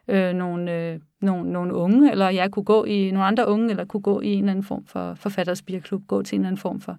Øh, 0.08 0.34
nogle, 0.34 0.74
øh, 0.74 1.00
nogle, 1.22 1.52
nogle 1.52 1.74
unge, 1.74 2.12
eller 2.12 2.30
jeg 2.30 2.52
kunne 2.52 2.66
gå 2.66 2.84
i 2.84 3.12
nogle 3.12 3.26
andre 3.26 3.48
unge, 3.48 3.70
eller 3.70 3.86
kunne 3.86 4.02
gå 4.02 4.22
i 4.22 4.28
en 4.28 4.40
eller 4.40 4.52
anden 4.52 4.66
form 4.66 4.86
for 4.86 5.14
forfatterspirklub, 5.16 6.08
gå 6.08 6.22
til 6.22 6.36
en 6.36 6.42
eller 6.42 6.48
anden 6.48 6.62
form 6.62 6.82
for 6.82 6.98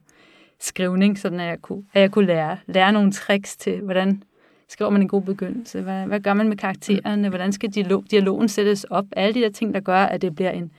skrivning, 0.60 1.18
sådan 1.18 1.40
at 1.40 1.46
jeg 1.46 1.62
kunne, 1.62 1.84
at 1.92 2.00
jeg 2.00 2.10
kunne 2.10 2.26
lære, 2.26 2.58
lære 2.66 2.92
nogle 2.92 3.12
tricks 3.12 3.56
til, 3.56 3.80
hvordan 3.80 4.22
skriver 4.68 4.90
man 4.90 5.02
en 5.02 5.08
god 5.08 5.22
begyndelse, 5.22 5.80
hvad, 5.80 6.06
hvad 6.06 6.20
gør 6.20 6.34
man 6.34 6.48
med 6.48 6.56
karaktererne, 6.56 7.28
hvordan 7.28 7.52
skal 7.52 7.70
dialog, 7.70 8.04
dialogen 8.10 8.48
sættes 8.48 8.84
op, 8.84 9.04
alle 9.16 9.34
de 9.34 9.40
der 9.40 9.50
ting, 9.50 9.74
der 9.74 9.80
gør, 9.80 9.98
at 9.98 10.22
det 10.22 10.34
bliver 10.34 10.50
en, 10.50 10.72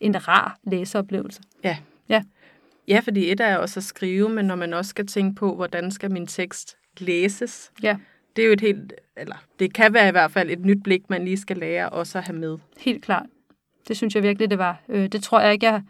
en 0.00 0.28
rar 0.28 0.58
læseoplevelse. 0.64 1.42
Ja, 2.88 3.00
fordi 3.00 3.32
et 3.32 3.40
er 3.40 3.56
også 3.56 3.80
at 3.80 3.84
skrive, 3.84 4.28
men 4.28 4.44
når 4.44 4.54
man 4.54 4.74
også 4.74 4.88
skal 4.88 5.06
tænke 5.06 5.34
på, 5.34 5.54
hvordan 5.54 5.90
skal 5.90 6.12
min 6.12 6.26
tekst 6.26 6.76
læses, 6.98 7.72
Ja, 7.82 7.96
det 8.36 8.42
er 8.42 8.46
jo 8.46 8.52
et 8.52 8.60
helt, 8.60 8.92
eller 9.16 9.36
det 9.58 9.74
kan 9.74 9.94
være 9.94 10.08
i 10.08 10.10
hvert 10.10 10.30
fald 10.30 10.50
et 10.50 10.64
nyt 10.64 10.82
blik, 10.84 11.10
man 11.10 11.24
lige 11.24 11.36
skal 11.36 11.56
lære 11.56 11.88
også 11.88 12.18
at 12.18 12.24
have 12.24 12.38
med. 12.38 12.58
helt 12.80 13.04
klart. 13.04 13.26
Det 13.88 13.96
synes 13.96 14.14
jeg 14.14 14.22
virkelig, 14.22 14.50
det 14.50 14.58
var. 14.58 14.80
Øh, 14.88 15.08
det 15.08 15.22
tror 15.22 15.40
jeg 15.40 15.52
ikke, 15.52 15.66
jeg, 15.66 15.82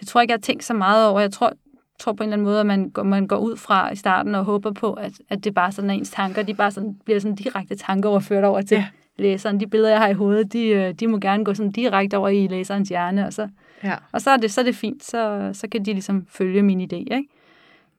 det 0.00 0.08
tror 0.08 0.20
jeg 0.20 0.24
ikke, 0.24 0.32
jeg 0.32 0.36
har 0.38 0.40
tænkt 0.42 0.64
så 0.64 0.74
meget 0.74 1.06
over. 1.08 1.20
Jeg 1.20 1.32
tror, 1.32 1.52
tror 2.00 2.12
på 2.12 2.22
en 2.22 2.28
eller 2.28 2.32
anden 2.36 2.44
måde, 2.44 2.60
at 2.60 2.66
man 2.66 2.90
går, 2.90 3.02
man 3.02 3.26
går 3.26 3.36
ud 3.36 3.56
fra 3.56 3.92
i 3.92 3.96
starten 3.96 4.34
og 4.34 4.44
håber 4.44 4.72
på, 4.72 4.92
at, 4.92 5.12
at 5.28 5.44
det 5.44 5.54
bare 5.54 5.72
sådan 5.72 5.90
er 5.90 5.94
ens 5.94 6.10
tanker. 6.10 6.42
De 6.42 6.54
bare 6.54 6.70
sådan, 6.70 6.94
bliver 7.04 7.20
sådan 7.20 7.34
direkte 7.36 7.76
tankeoverført 7.76 8.44
over 8.44 8.62
til 8.62 8.74
Ja. 8.74 8.80
ja. 9.18 9.22
læseren. 9.22 9.60
De 9.60 9.66
billeder, 9.66 9.90
jeg 9.90 10.00
har 10.00 10.08
i 10.08 10.12
hovedet, 10.12 10.52
de, 10.52 10.66
øh, 10.66 10.94
de 10.94 11.06
må 11.06 11.18
gerne 11.18 11.44
gå 11.44 11.54
sådan 11.54 11.72
direkte 11.72 12.16
over 12.16 12.28
i 12.28 12.46
læserens 12.46 12.88
hjerne, 12.88 13.26
og 13.26 13.32
så, 13.32 13.48
Ja. 13.84 13.94
og 14.12 14.20
så 14.20 14.30
er 14.30 14.36
det, 14.36 14.52
så 14.52 14.60
er 14.60 14.64
det 14.64 14.74
fint. 14.76 15.04
Så, 15.04 15.50
så 15.52 15.68
kan 15.68 15.84
de 15.84 15.92
ligesom 15.92 16.26
følge 16.28 16.62
min 16.62 16.80
idé, 16.80 16.94
ikke? 16.96 17.24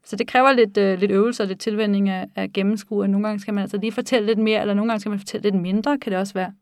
Så 0.06 0.16
det 0.16 0.28
kræver 0.28 0.52
lidt, 0.52 0.78
øh, 0.78 1.00
lidt 1.00 1.12
øvelse 1.12 1.44
og 1.44 1.48
lidt 1.48 1.60
tilvænding 1.60 2.10
af, 2.10 2.28
af 2.36 2.54
gennemskue, 2.54 3.04
og 3.04 3.10
nogle 3.10 3.28
gange 3.28 3.40
skal 3.40 3.54
man 3.54 3.62
altså 3.62 3.78
lige 3.78 3.92
fortælle 3.92 4.26
lidt 4.26 4.40
mere, 4.40 4.62
eller 4.62 4.74
nogle 4.74 4.90
gange 4.92 5.00
skal 5.00 5.10
man 5.10 5.20
fortælle 5.20 5.44
lidt 5.44 5.56
mindre, 5.62 5.98
kan 6.00 6.12
det 6.12 6.20
også 6.20 6.34
være. 6.34 6.54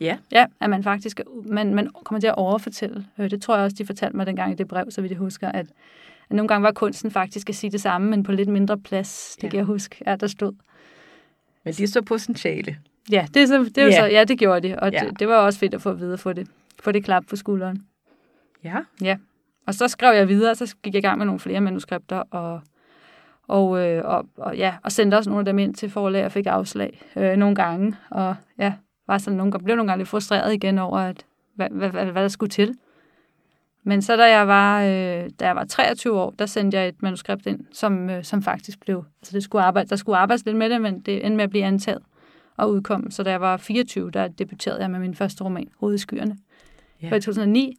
Ja. 0.00 0.16
Ja, 0.32 0.46
at 0.60 0.70
man 0.70 0.82
faktisk 0.82 1.20
man, 1.44 1.74
man 1.74 1.90
kommer 2.04 2.20
til 2.20 2.26
at 2.26 2.34
overfortælle. 2.34 3.06
Øh, 3.18 3.30
Det 3.30 3.42
tror 3.42 3.56
jeg 3.56 3.64
også, 3.64 3.76
de 3.78 3.86
fortalte 3.86 4.16
mig 4.16 4.26
dengang 4.26 4.52
i 4.52 4.54
det 4.54 4.68
brev, 4.68 4.90
så 4.90 5.00
vidt 5.00 5.10
jeg 5.10 5.18
husker, 5.18 5.48
at, 5.48 5.66
at 6.30 6.36
nogle 6.36 6.48
gange 6.48 6.62
var 6.62 6.72
kunsten 6.72 7.10
faktisk 7.10 7.48
at 7.48 7.54
sige 7.54 7.70
det 7.70 7.80
samme, 7.80 8.10
men 8.10 8.22
på 8.22 8.32
lidt 8.32 8.48
mindre 8.48 8.78
plads. 8.78 9.36
Det 9.36 9.42
Ja. 9.44 9.48
kan 9.48 9.56
jeg 9.56 9.64
huske, 9.66 9.96
ja, 10.06 10.16
der 10.16 10.26
stod. 10.26 10.52
Men 11.64 11.74
de 11.74 11.86
så 11.86 12.02
potentiale. 12.02 12.76
Ja, 13.12 13.26
det, 13.34 13.42
er 13.42 13.46
så, 13.46 13.58
det 13.64 13.78
er 13.78 13.82
jo 13.82 13.88
Ja. 13.88 13.96
så, 14.00 14.04
ja, 14.06 14.24
det 14.24 14.38
gjorde 14.38 14.68
de, 14.68 14.78
og 14.78 14.92
Ja. 14.92 15.00
det, 15.00 15.18
det 15.18 15.28
var 15.28 15.36
også 15.36 15.58
fedt 15.58 15.74
at 15.74 15.82
få 15.82 15.90
at 15.90 16.00
vide, 16.00 16.12
at 16.12 16.20
få 16.20 16.32
det, 16.32 16.48
få 16.82 16.92
det 16.92 17.04
klap 17.04 17.24
på 17.30 17.36
skulderen. 17.36 17.82
Ja. 18.64 18.76
Ja, 19.02 19.16
og 19.68 19.74
så 19.74 19.88
skrev 19.88 20.14
jeg 20.14 20.28
videre, 20.28 20.54
så 20.54 20.76
gik 20.82 20.94
jeg 20.94 21.04
i 21.04 21.06
gang 21.06 21.18
med 21.18 21.26
nogle 21.26 21.40
flere 21.40 21.60
manuskripter, 21.60 22.22
og, 22.30 22.60
Og, 23.48 23.86
øh, 23.86 24.04
og, 24.04 24.26
og, 24.36 24.56
ja, 24.56 24.74
og 24.84 24.92
sendte 24.92 25.14
også 25.14 25.30
nogle 25.30 25.40
af 25.40 25.44
dem 25.44 25.58
ind 25.58 25.74
til 25.74 25.90
forlag 25.90 26.24
og 26.24 26.32
fik 26.32 26.46
afslag 26.46 27.02
øh, 27.16 27.36
nogle 27.36 27.54
gange. 27.54 27.96
Og 28.10 28.36
ja, 28.58 28.72
var 29.06 29.18
sådan 29.18 29.36
nogle, 29.36 29.52
blev 29.52 29.76
nogle 29.76 29.90
gange 29.90 30.00
lidt 30.00 30.08
frustreret 30.08 30.54
igen 30.54 30.78
over, 30.78 30.98
at, 30.98 31.26
hvad, 31.54 31.68
hvad, 31.70 31.90
hvad, 31.90 32.06
hvad 32.06 32.22
der 32.22 32.28
skulle 32.28 32.50
til. 32.50 32.74
Men 33.82 34.02
så 34.02 34.16
da 34.16 34.24
jeg 34.24 34.48
var, 34.48 34.82
øh, 34.82 35.30
da 35.40 35.46
jeg 35.46 35.56
var 35.56 35.64
23 35.64 36.20
år, 36.20 36.34
der 36.38 36.46
sendte 36.46 36.78
jeg 36.78 36.88
et 36.88 37.02
manuskript 37.02 37.46
ind, 37.46 37.60
som, 37.72 38.10
øh, 38.10 38.24
som 38.24 38.42
faktisk 38.42 38.80
blev, 38.80 39.04
altså 39.20 39.32
det 39.32 39.42
skulle 39.42 39.64
arbejde, 39.64 39.88
der 39.88 39.96
skulle 39.96 40.18
arbejdes 40.18 40.46
lidt 40.46 40.56
med 40.56 40.70
det, 40.70 40.80
men 40.80 41.00
det 41.00 41.26
endte 41.26 41.36
med 41.36 41.44
at 41.44 41.50
blive 41.50 41.64
antaget 41.64 42.02
og 42.56 42.70
udkom. 42.70 43.10
Så 43.10 43.22
da 43.22 43.30
jeg 43.30 43.40
var 43.40 43.56
24, 43.56 44.10
der 44.10 44.28
debuterede 44.28 44.80
jeg 44.80 44.90
med 44.90 44.98
min 44.98 45.14
første 45.14 45.44
roman, 45.44 45.68
Hovedskyerne, 45.80 46.36
ja. 47.02 47.06
i 47.06 47.10
2009. 47.10 47.76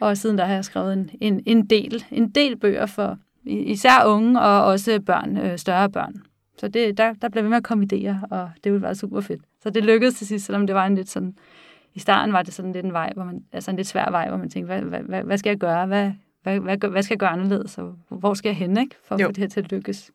Og 0.00 0.16
siden 0.16 0.38
der 0.38 0.44
har 0.44 0.54
jeg 0.54 0.64
skrevet 0.64 0.92
en, 0.92 1.10
en, 1.20 1.42
en, 1.46 1.66
del, 1.66 2.04
en 2.10 2.30
del 2.30 2.56
bøger 2.56 2.86
for 2.86 3.18
især 3.44 4.04
unge 4.04 4.40
og 4.40 4.64
også 4.64 5.00
børn, 5.06 5.36
øh, 5.36 5.58
større 5.58 5.90
børn. 5.90 6.22
Så 6.58 6.68
det, 6.68 6.98
der, 6.98 7.12
der 7.12 7.28
blev 7.28 7.44
ved 7.44 7.50
med 7.50 7.56
at 7.56 7.64
komme 7.64 7.86
idéer, 7.92 8.28
og 8.30 8.50
det 8.64 8.72
ville 8.72 8.82
være 8.82 8.94
super 8.94 9.20
fedt. 9.20 9.42
Så 9.62 9.70
det 9.70 9.84
lykkedes 9.84 10.14
til 10.14 10.26
sidst, 10.26 10.46
selvom 10.46 10.66
det 10.66 10.74
var 10.74 10.86
en 10.86 10.94
lidt 10.94 11.08
sådan... 11.08 11.34
I 11.94 11.98
starten 11.98 12.32
var 12.32 12.42
det 12.42 12.54
sådan 12.54 12.72
lidt 12.72 12.84
en 12.84 12.92
vej, 12.92 13.12
hvor 13.14 13.24
man, 13.24 13.44
altså 13.52 13.70
en 13.70 13.76
lidt 13.76 13.86
svær 13.86 14.10
vej, 14.10 14.28
hvor 14.28 14.36
man 14.36 14.50
tænkte, 14.50 14.66
hvad, 14.66 14.82
hvad, 14.82 15.00
hvad, 15.00 15.22
hvad 15.22 15.38
skal 15.38 15.50
jeg 15.50 15.58
gøre? 15.58 15.86
Hvad, 15.86 16.10
hvad, 16.42 16.58
hvad, 16.58 16.76
hvad 16.90 17.02
skal 17.02 17.14
jeg 17.14 17.18
gøre 17.18 17.30
anderledes? 17.30 17.78
Og 17.78 17.94
hvor 18.08 18.34
skal 18.34 18.48
jeg 18.48 18.56
hen, 18.56 18.76
ikke? 18.76 18.96
For 19.04 19.14
at 19.14 19.20
jo. 19.20 19.26
få 19.26 19.32
det 19.32 19.38
her 19.38 19.48
til 19.48 19.60
at 19.60 19.72
lykkes. 19.72 20.10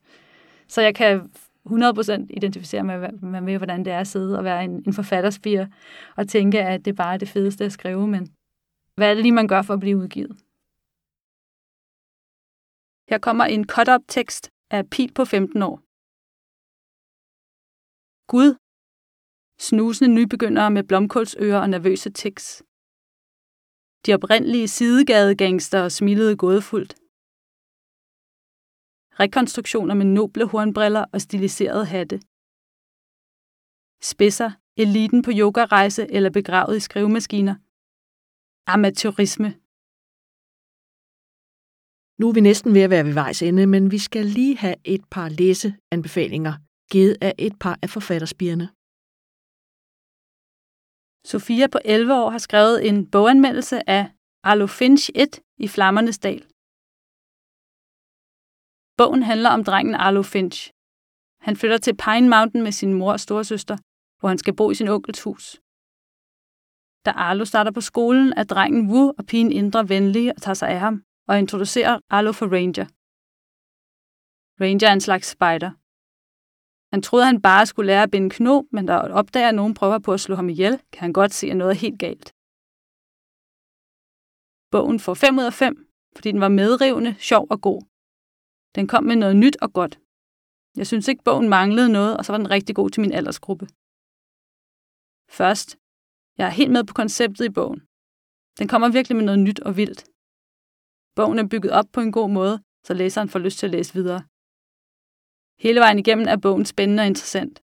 Så 0.68 0.82
jeg 0.82 0.96
kan 0.96 1.22
100% 1.70 2.26
identificere 2.30 2.84
mig 2.84 3.00
med, 3.22 3.42
med, 3.42 3.58
hvordan 3.58 3.86
det 3.86 3.94
er 3.94 4.00
at 4.00 4.08
sidde 4.08 4.38
og 4.38 4.44
være 4.44 4.64
en, 4.64 4.84
en 4.88 4.94
forfatterspire 4.94 5.68
og 6.16 6.28
tænke, 6.28 6.62
at 6.62 6.86
det 6.86 6.96
bare 6.96 7.14
er 7.14 7.18
det 7.18 7.30
fedeste 7.30 7.66
at 7.66 7.72
skrive, 7.72 8.08
men 8.08 8.28
hvad 8.98 9.10
er 9.10 9.14
det 9.14 9.24
lige, 9.24 9.40
man 9.40 9.48
gør 9.48 9.62
for 9.62 9.74
at 9.74 9.80
blive 9.80 9.98
udgivet? 9.98 10.34
Her 13.10 13.20
kommer 13.28 13.46
en 13.46 13.64
cut-up 13.74 14.04
tekst 14.08 14.44
af 14.76 14.90
Pil 14.94 15.12
på 15.14 15.26
15 15.26 15.62
år. 15.70 15.76
Gud. 18.32 18.50
Snusende 19.68 20.16
nybegyndere 20.16 20.72
med 20.72 20.84
blomkålsører 20.84 21.60
og 21.62 21.70
nervøse 21.70 22.10
tics. 22.22 22.64
De 24.06 24.14
oprindelige 24.18 24.68
sidegadegangster 24.68 25.90
smilede 25.90 26.38
gådefuldt. 26.38 26.94
Rekonstruktioner 29.22 29.96
med 29.96 30.06
noble 30.06 30.46
hornbriller 30.52 31.06
og 31.14 31.22
stiliserede 31.22 31.86
hatte. 31.86 32.18
Spidser, 34.02 34.52
eliten 34.78 35.22
på 35.22 35.32
yogarejse 35.34 36.04
eller 36.16 36.30
begravet 36.30 36.78
i 36.78 36.80
skrivemaskiner. 36.80 37.56
Amateurisme. 38.74 39.50
Nu 42.20 42.24
er 42.30 42.34
vi 42.34 42.42
næsten 42.50 42.74
ved 42.76 42.82
at 42.82 42.90
være 42.90 43.06
ved 43.06 43.14
vejs 43.14 43.42
ende, 43.42 43.68
men 43.68 43.92
vi 43.92 44.00
skal 44.08 44.26
lige 44.26 44.58
have 44.58 44.76
et 44.84 45.04
par 45.12 45.30
læseanbefalinger, 45.30 46.54
givet 46.92 47.16
af 47.22 47.34
et 47.38 47.56
par 47.64 47.76
af 47.84 47.90
forfatterspirene. 47.90 48.68
Sofia 51.32 51.68
på 51.68 51.80
11 51.86 52.14
år 52.22 52.30
har 52.30 52.42
skrevet 52.48 52.88
en 52.88 52.98
boganmeldelse 53.12 53.90
af 53.90 54.04
Arlo 54.44 54.68
Finch 54.68 55.10
1 55.16 55.42
i 55.66 55.68
Flammernes 55.68 56.20
Dal. 56.20 56.42
Bogen 58.98 59.24
handler 59.24 59.50
om 59.50 59.64
drengen 59.64 59.96
Arlo 59.96 60.24
Finch. 60.34 60.60
Han 61.46 61.56
flytter 61.60 61.78
til 61.78 61.96
Pine 62.06 62.30
Mountain 62.30 62.64
med 62.64 62.72
sin 62.72 62.94
mor 62.94 63.12
og 63.12 63.20
storesøster, 63.20 63.78
hvor 64.20 64.30
han 64.30 64.38
skal 64.38 64.56
bo 64.56 64.72
i 64.72 64.76
sin 64.76 64.88
onkels 64.88 65.24
hus. 65.24 65.46
Da 67.06 67.12
Arlo 67.12 67.46
starter 67.46 67.72
på 67.72 67.82
skolen, 67.82 68.34
er 68.34 68.44
drengen 68.44 68.92
Wu 68.92 69.14
og 69.18 69.26
pigen 69.26 69.52
indre 69.52 69.90
venlige 69.90 70.34
og 70.36 70.42
tager 70.42 70.54
sig 70.54 70.70
af 70.70 70.80
ham 70.80 71.04
og 71.28 71.40
introducerer 71.40 72.00
Arlo 72.10 72.32
for 72.32 72.48
Ranger. 72.56 72.88
Ranger 74.62 74.88
er 74.90 74.94
en 74.94 75.08
slags 75.08 75.28
spider. 75.28 75.72
Han 76.94 77.02
troede, 77.02 77.26
han 77.26 77.42
bare 77.42 77.66
skulle 77.66 77.88
lære 77.88 78.04
at 78.04 78.12
binde 78.12 78.30
kno, 78.30 78.64
men 78.72 78.86
da 78.86 78.94
opdager, 78.98 79.50
at 79.50 79.56
nogen 79.56 79.74
prøver 79.74 80.00
på 80.00 80.14
at 80.14 80.20
slå 80.20 80.36
ham 80.36 80.50
ihjel, 80.50 80.82
kan 80.92 81.02
han 81.02 81.14
godt 81.14 81.34
se, 81.34 81.48
at 81.48 81.58
noget 81.58 81.72
er 81.72 81.84
helt 81.86 82.00
galt. 82.00 82.28
Bogen 84.72 85.00
får 85.00 85.14
5 85.14 85.40
ud 85.40 85.46
af 85.52 85.54
5, 85.54 85.88
fordi 86.16 86.32
den 86.32 86.42
var 86.42 86.58
medrivende, 86.62 87.16
sjov 87.30 87.48
og 87.50 87.62
god. 87.62 87.82
Den 88.76 88.88
kom 88.88 89.04
med 89.04 89.16
noget 89.16 89.36
nyt 89.36 89.58
og 89.62 89.74
godt. 89.74 90.00
Jeg 90.80 90.88
synes 90.88 91.08
ikke, 91.08 91.24
bogen 91.24 91.50
manglede 91.50 91.90
noget, 91.98 92.18
og 92.18 92.26
så 92.26 92.32
var 92.34 92.38
den 92.38 92.52
rigtig 92.56 92.76
god 92.76 92.90
til 92.90 93.02
min 93.02 93.14
aldersgruppe. 93.20 93.66
Først, 95.40 95.70
jeg 96.38 96.46
er 96.48 96.58
helt 96.60 96.72
med 96.72 96.84
på 96.84 96.94
konceptet 96.94 97.46
i 97.46 97.56
bogen. 97.58 97.80
Den 98.60 98.68
kommer 98.68 98.90
virkelig 98.90 99.16
med 99.16 99.26
noget 99.26 99.40
nyt 99.48 99.60
og 99.60 99.78
vildt. 99.78 100.02
Bogen 101.16 101.40
er 101.40 101.48
bygget 101.48 101.72
op 101.72 101.86
på 101.94 102.00
en 102.02 102.12
god 102.12 102.30
måde, 102.30 102.56
så 102.86 102.94
læseren 102.94 103.30
får 103.30 103.40
lyst 103.40 103.58
til 103.60 103.68
at 103.68 103.76
læse 103.76 103.94
videre. 103.94 104.22
Hele 105.66 105.80
vejen 105.80 106.00
igennem 106.00 106.28
er 106.28 106.38
bogen 106.46 106.66
spændende 106.66 107.02
og 107.02 107.08
interessant. 107.08 107.56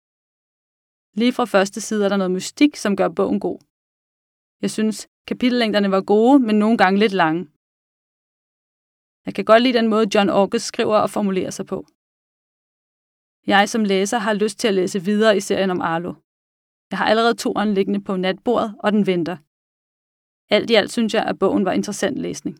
Lige 1.21 1.33
fra 1.33 1.45
første 1.45 1.81
side 1.81 2.05
er 2.05 2.09
der 2.09 2.17
noget 2.17 2.37
mystik, 2.39 2.77
som 2.77 2.97
gør 2.97 3.09
bogen 3.09 3.41
god. 3.41 3.59
Jeg 4.63 4.71
synes, 4.71 5.09
kapitellængderne 5.29 5.91
var 5.91 6.03
gode, 6.13 6.39
men 6.47 6.59
nogle 6.59 6.79
gange 6.79 6.99
lidt 6.99 7.13
lange. 7.13 7.43
Jeg 9.27 9.35
kan 9.35 9.45
godt 9.45 9.63
lide 9.63 9.79
den 9.79 9.89
måde, 9.89 10.11
John 10.15 10.31
August 10.31 10.67
skriver 10.67 10.99
og 11.05 11.11
formulerer 11.11 11.51
sig 11.51 11.67
på. 11.67 11.79
Jeg 13.47 13.69
som 13.69 13.85
læser 13.85 14.19
har 14.19 14.35
lyst 14.35 14.59
til 14.59 14.69
at 14.69 14.75
læse 14.75 15.05
videre 15.09 15.37
i 15.37 15.41
serien 15.41 15.71
om 15.71 15.81
Arlo. 15.81 16.13
Jeg 16.91 16.99
har 16.99 17.07
allerede 17.07 17.35
toeren 17.35 17.75
liggende 17.75 18.03
på 18.05 18.17
natbordet, 18.17 18.71
og 18.85 18.93
den 18.93 19.07
venter. 19.07 19.37
Alt 20.55 20.71
i 20.71 20.75
alt 20.75 20.93
synes 20.93 21.15
jeg, 21.15 21.25
at 21.27 21.39
bogen 21.39 21.65
var 21.65 21.73
interessant 21.73 22.19
læsning. 22.19 22.57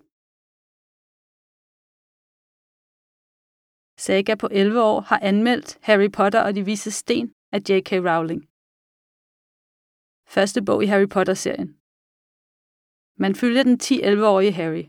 Saga 4.07 4.35
på 4.35 4.49
11 4.51 4.83
år 4.83 5.01
har 5.01 5.19
anmeldt 5.23 5.79
Harry 5.83 6.11
Potter 6.13 6.43
og 6.43 6.55
de 6.55 6.65
vise 6.65 6.91
sten 6.91 7.35
af 7.53 7.61
J.K. 7.69 7.91
Rowling. 7.93 8.43
Første 10.35 10.61
bog 10.67 10.85
i 10.85 10.87
Harry 10.87 11.09
Potter-serien. 11.15 11.71
Man 13.23 13.35
følger 13.35 13.63
den 13.63 13.77
10-11-årige 13.83 14.53
Harry. 14.53 14.85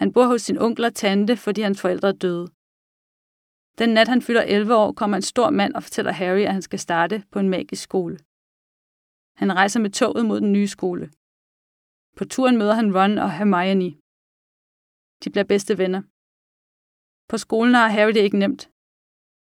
Han 0.00 0.12
bor 0.12 0.26
hos 0.26 0.42
sin 0.42 0.58
onkel 0.58 0.84
og 0.84 0.94
tante, 0.94 1.36
fordi 1.36 1.60
hans 1.60 1.80
forældre 1.80 2.08
er 2.08 2.18
døde. 2.24 2.46
Den 3.78 3.90
nat, 3.94 4.08
han 4.08 4.22
fylder 4.22 4.42
11 4.42 4.76
år, 4.76 4.92
kommer 4.92 5.16
en 5.16 5.22
stor 5.22 5.50
mand 5.50 5.74
og 5.74 5.82
fortæller 5.82 6.12
Harry, 6.12 6.40
at 6.40 6.52
han 6.52 6.62
skal 6.62 6.78
starte 6.78 7.24
på 7.32 7.38
en 7.38 7.48
magisk 7.48 7.82
skole. 7.82 8.18
Han 9.40 9.50
rejser 9.60 9.80
med 9.80 9.90
toget 9.90 10.24
mod 10.26 10.38
den 10.44 10.52
nye 10.56 10.70
skole. 10.76 11.06
På 12.18 12.24
turen 12.34 12.56
møder 12.60 12.74
han 12.80 12.94
Ron 12.96 13.18
og 13.24 13.30
Hermione. 13.36 13.90
De 15.22 15.28
bliver 15.32 15.48
bedste 15.52 15.72
venner. 15.82 16.02
På 17.30 17.36
skolen 17.44 17.74
har 17.74 17.88
Harry 17.96 18.12
det 18.14 18.22
ikke 18.26 18.42
nemt. 18.44 18.62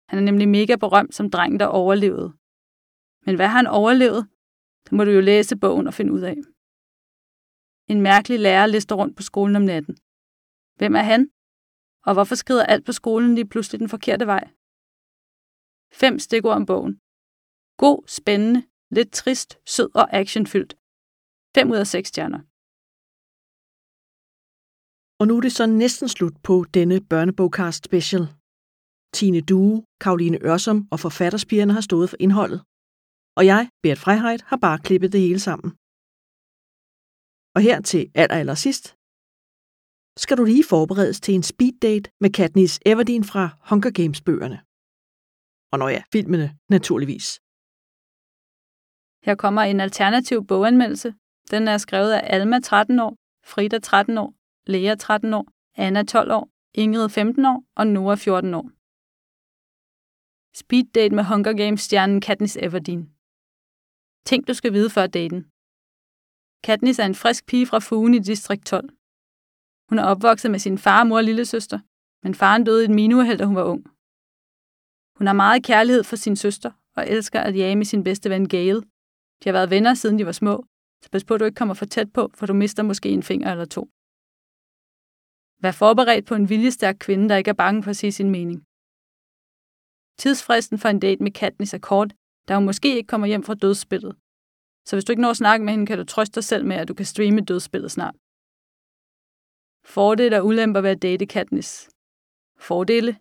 Han 0.09 0.17
er 0.19 0.25
nemlig 0.29 0.47
mega 0.57 0.75
berømt 0.83 1.13
som 1.15 1.29
dreng, 1.35 1.53
der 1.59 1.77
overlevede. 1.81 2.29
Men 3.25 3.33
hvad 3.35 3.47
har 3.51 3.59
han 3.61 3.73
overlevet? 3.79 4.21
Det 4.85 4.91
må 4.95 5.01
du 5.03 5.11
jo 5.17 5.21
læse 5.21 5.55
bogen 5.63 5.87
og 5.87 5.93
finde 5.97 6.13
ud 6.17 6.23
af. 6.31 6.37
En 7.91 7.99
mærkelig 8.09 8.39
lærer 8.39 8.67
lister 8.67 8.95
rundt 8.95 9.17
på 9.17 9.23
skolen 9.29 9.55
om 9.55 9.65
natten. 9.71 9.93
Hvem 10.79 10.93
er 11.01 11.05
han? 11.11 11.21
Og 12.07 12.13
hvorfor 12.13 12.35
skrider 12.35 12.65
alt 12.65 12.85
på 12.85 12.91
skolen 12.99 13.35
lige 13.35 13.51
pludselig 13.51 13.79
den 13.79 13.89
forkerte 13.95 14.25
vej? 14.33 14.43
Fem 16.01 16.19
stikord 16.19 16.55
om 16.59 16.65
bogen. 16.65 16.93
God, 17.83 17.99
spændende, 18.17 18.61
lidt 18.91 19.11
trist, 19.11 19.59
sød 19.65 19.89
og 19.95 20.13
actionfyldt. 20.13 20.73
5 21.55 21.71
ud 21.71 21.77
af 21.77 21.87
6 21.87 22.09
stjerner. 22.09 22.41
Og 25.19 25.27
nu 25.27 25.33
er 25.37 25.41
det 25.41 25.51
så 25.51 25.65
næsten 25.65 26.09
slut 26.09 26.35
på 26.43 26.65
denne 26.77 26.97
børnebogcast 27.11 27.83
special. 27.85 28.23
Tine 29.17 29.41
Due, 29.49 29.85
Karoline 30.01 30.39
Ørsom 30.49 30.87
og 30.93 30.99
forfatterspigerne 30.99 31.73
har 31.73 31.81
stået 31.89 32.09
for 32.09 32.17
indholdet. 32.19 32.59
Og 33.37 33.43
jeg, 33.51 33.69
Bert 33.83 33.99
Freiheit, 34.03 34.41
har 34.49 34.59
bare 34.65 34.79
klippet 34.87 35.11
det 35.13 35.21
hele 35.21 35.39
sammen. 35.47 35.69
Og 37.55 37.61
her 37.67 37.77
til 37.81 38.11
aller, 38.21 38.37
aller 38.41 38.57
sidst, 38.65 38.85
skal 40.23 40.37
du 40.37 40.43
lige 40.43 40.69
forberedes 40.73 41.19
til 41.25 41.33
en 41.35 41.43
speed 41.43 41.75
date 41.85 42.11
med 42.21 42.29
Katniss 42.37 42.79
Everdeen 42.85 43.23
fra 43.31 43.43
Hunger 43.69 43.91
Games-bøgerne. 43.99 44.57
Og 45.71 45.79
når 45.79 45.89
ja, 45.95 46.01
filmene 46.13 46.47
naturligvis. 46.69 47.27
Her 49.25 49.35
kommer 49.35 49.61
en 49.61 49.79
alternativ 49.79 50.45
boganmeldelse. 50.47 51.15
Den 51.51 51.67
er 51.67 51.77
skrevet 51.77 52.11
af 52.11 52.35
Alma 52.35 52.59
13 52.59 52.99
år, 52.99 53.17
Frida 53.45 53.79
13 53.79 54.17
år, 54.17 54.33
Lea 54.67 54.95
13 54.95 55.33
år, 55.33 55.47
Anna 55.75 56.03
12 56.03 56.31
år, 56.31 56.49
Ingrid 56.73 57.09
15 57.09 57.45
år 57.45 57.63
og 57.75 57.87
Noah 57.87 58.17
14 58.17 58.53
år. 58.53 58.69
Speed 60.57 60.85
date 60.95 61.15
med 61.15 61.23
Hunger 61.23 61.53
Games-stjernen 61.53 62.21
Katniss 62.21 62.57
Everdeen. 62.61 63.09
Ting, 64.25 64.47
du 64.47 64.53
skal 64.53 64.73
vide 64.73 64.89
før 64.89 65.07
daten. 65.07 65.41
Katniss 66.63 66.99
er 66.99 67.05
en 67.05 67.15
frisk 67.15 67.45
pige 67.45 67.67
fra 67.67 67.79
Fugen 67.79 68.13
i 68.13 68.19
distrikt 68.19 68.65
12. 68.65 68.89
Hun 69.89 69.99
er 69.99 70.03
opvokset 70.03 70.51
med 70.51 70.59
sin 70.59 70.77
far, 70.77 71.03
mor 71.03 71.17
og 71.17 71.23
lillesøster, 71.23 71.79
men 72.23 72.35
faren 72.35 72.63
døde 72.63 72.81
i 72.81 72.85
et 72.85 72.95
minueheld, 72.95 73.37
da 73.37 73.45
hun 73.45 73.55
var 73.55 73.63
ung. 73.63 73.83
Hun 75.17 75.27
har 75.27 75.33
meget 75.33 75.63
kærlighed 75.63 76.03
for 76.03 76.15
sin 76.15 76.35
søster 76.35 76.71
og 76.95 77.09
elsker 77.09 77.39
at 77.39 77.57
jage 77.57 77.75
med 77.75 77.85
sin 77.85 78.03
bedste 78.03 78.29
ven 78.29 78.49
Gale. 78.49 78.81
De 79.43 79.49
har 79.49 79.53
været 79.57 79.69
venner, 79.69 79.93
siden 79.93 80.19
de 80.19 80.25
var 80.25 80.31
små, 80.31 80.65
så 81.03 81.09
pas 81.11 81.23
på, 81.25 81.33
at 81.33 81.39
du 81.39 81.45
ikke 81.45 81.55
kommer 81.55 81.73
for 81.73 81.85
tæt 81.85 82.13
på, 82.13 82.31
for 82.37 82.45
du 82.45 82.53
mister 82.53 82.83
måske 82.83 83.09
en 83.09 83.23
finger 83.23 83.51
eller 83.51 83.65
to. 83.65 83.83
Vær 85.63 85.71
forberedt 85.71 86.25
på 86.25 86.35
en 86.35 86.49
viljestærk 86.49 86.95
kvinde, 86.99 87.29
der 87.29 87.35
ikke 87.35 87.49
er 87.49 87.61
bange 87.63 87.83
for 87.83 87.89
at 87.89 87.97
sige 87.97 88.11
sin 88.11 88.29
mening. 88.29 88.59
Tidsfristen 90.21 90.77
for 90.79 90.89
en 90.89 90.99
date 90.99 91.23
med 91.23 91.31
Katniss 91.31 91.73
er 91.73 91.83
kort, 91.91 92.13
da 92.47 92.55
hun 92.55 92.65
måske 92.65 92.95
ikke 92.95 93.07
kommer 93.07 93.27
hjem 93.27 93.43
fra 93.43 93.53
dødsspillet. 93.53 94.15
Så 94.87 94.95
hvis 94.95 95.05
du 95.05 95.11
ikke 95.11 95.21
når 95.21 95.29
at 95.29 95.37
snakke 95.37 95.65
med 95.65 95.73
hende, 95.73 95.85
kan 95.85 95.97
du 95.97 96.03
trøste 96.03 96.35
dig 96.35 96.43
selv 96.43 96.65
med, 96.65 96.75
at 96.75 96.87
du 96.87 96.93
kan 96.93 97.05
streame 97.05 97.41
dødsspillet 97.41 97.91
snart. 97.91 98.15
Fordele 99.93 100.37
og 100.39 100.45
ulemper 100.45 100.81
ved 100.81 100.89
at 100.89 101.01
date 101.01 101.25
Katniss. 101.25 101.89
Fordele. 102.57 103.11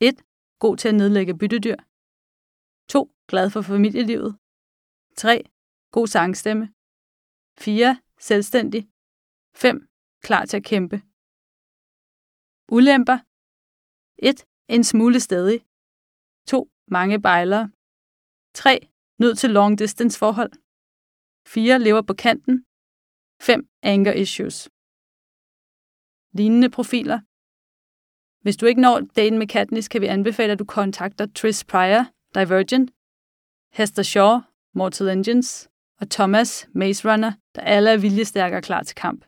1. 0.00 0.22
God 0.58 0.76
til 0.76 0.88
at 0.88 0.94
nedlægge 0.94 1.38
byttedyr. 1.38 1.76
2. 2.88 3.10
Glad 3.28 3.50
for 3.50 3.62
familielivet. 3.62 4.36
3. 5.16 5.42
God 5.92 6.06
sangstemme. 6.06 6.74
4. 7.58 8.00
Selvstændig. 8.18 8.88
5. 9.54 9.88
Klar 10.22 10.44
til 10.44 10.56
at 10.56 10.64
kæmpe. 10.64 10.96
Ulemper. 12.76 13.18
1. 14.18 14.46
En 14.68 14.84
smule 14.84 15.20
stedig. 15.20 15.66
2. 16.46 16.70
Mange 16.86 17.20
bejlere. 17.20 17.70
3. 18.54 18.88
Nødt 19.18 19.38
til 19.38 19.50
long 19.50 19.78
distance 19.78 20.18
forhold. 20.18 20.52
4. 21.46 21.78
Lever 21.78 22.02
på 22.02 22.14
kanten. 22.14 22.64
5. 23.40 23.68
Anger 23.82 24.12
issues. 24.12 24.70
Lignende 26.38 26.70
profiler. 26.70 27.20
Hvis 28.42 28.56
du 28.56 28.66
ikke 28.66 28.80
når 28.80 29.00
daten 29.00 29.38
med 29.38 29.46
Katniss, 29.46 29.88
kan 29.88 30.00
vi 30.00 30.06
anbefale, 30.06 30.52
at 30.52 30.58
du 30.58 30.64
kontakter 30.64 31.26
Tris 31.26 31.64
Pryor, 31.64 32.04
Divergent, 32.34 32.90
Hester 33.72 34.02
Shaw, 34.02 34.32
Mortal 34.74 35.08
Engines 35.08 35.70
og 36.00 36.10
Thomas, 36.10 36.68
Maze 36.74 37.12
Runner, 37.12 37.32
der 37.54 37.62
alle 37.62 37.90
er 37.90 37.96
viljestærke 37.96 38.56
og 38.56 38.62
klar 38.62 38.82
til 38.82 38.96
kamp. 38.96 39.20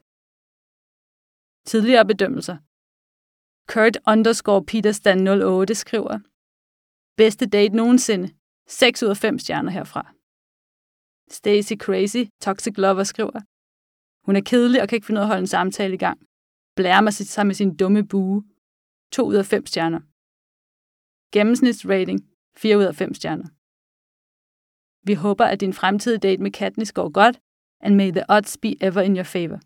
Tidligere 1.66 2.06
bedømmelser. 2.06 2.56
Kurt 3.72 3.96
underscore 4.12 4.64
Peter 4.64 4.92
Stan 4.92 5.28
08 5.28 5.74
skriver, 5.74 6.18
Bedste 7.16 7.46
date 7.46 7.76
nogensinde. 7.76 8.28
6 8.68 9.02
ud 9.02 9.08
af 9.08 9.16
5 9.16 9.38
stjerner 9.38 9.70
herfra. 9.70 10.02
Stacy 11.30 11.74
Crazy, 11.84 12.22
Toxic 12.40 12.74
Lover, 12.78 13.04
skriver, 13.04 13.40
Hun 14.26 14.36
er 14.36 14.44
kedelig 14.50 14.82
og 14.82 14.88
kan 14.88 14.96
ikke 14.96 15.06
finde 15.06 15.18
ud 15.18 15.22
af 15.22 15.26
at 15.26 15.32
holde 15.32 15.40
en 15.40 15.54
samtale 15.56 15.94
i 15.94 15.98
gang. 16.06 16.18
Blærer 16.76 17.00
mig 17.00 17.12
sig 17.12 17.46
med 17.46 17.54
sin 17.54 17.76
dumme 17.76 18.08
bue. 18.08 18.44
2 19.12 19.26
ud 19.26 19.34
af 19.34 19.46
5 19.46 19.66
stjerner. 19.66 20.00
Gennemsnitsrating 21.34 22.20
4 22.56 22.78
ud 22.78 22.84
af 22.84 22.94
5 22.94 23.14
stjerner. 23.14 23.48
Vi 25.04 25.14
håber, 25.14 25.44
at 25.44 25.60
din 25.60 25.72
fremtidige 25.72 26.18
date 26.18 26.42
med 26.42 26.50
Katniss 26.50 26.92
går 26.92 27.08
godt, 27.08 27.40
and 27.80 27.96
may 27.96 28.10
the 28.10 28.24
odds 28.28 28.56
be 28.56 28.82
ever 28.82 29.00
in 29.00 29.16
your 29.16 29.24
favor. 29.24 29.58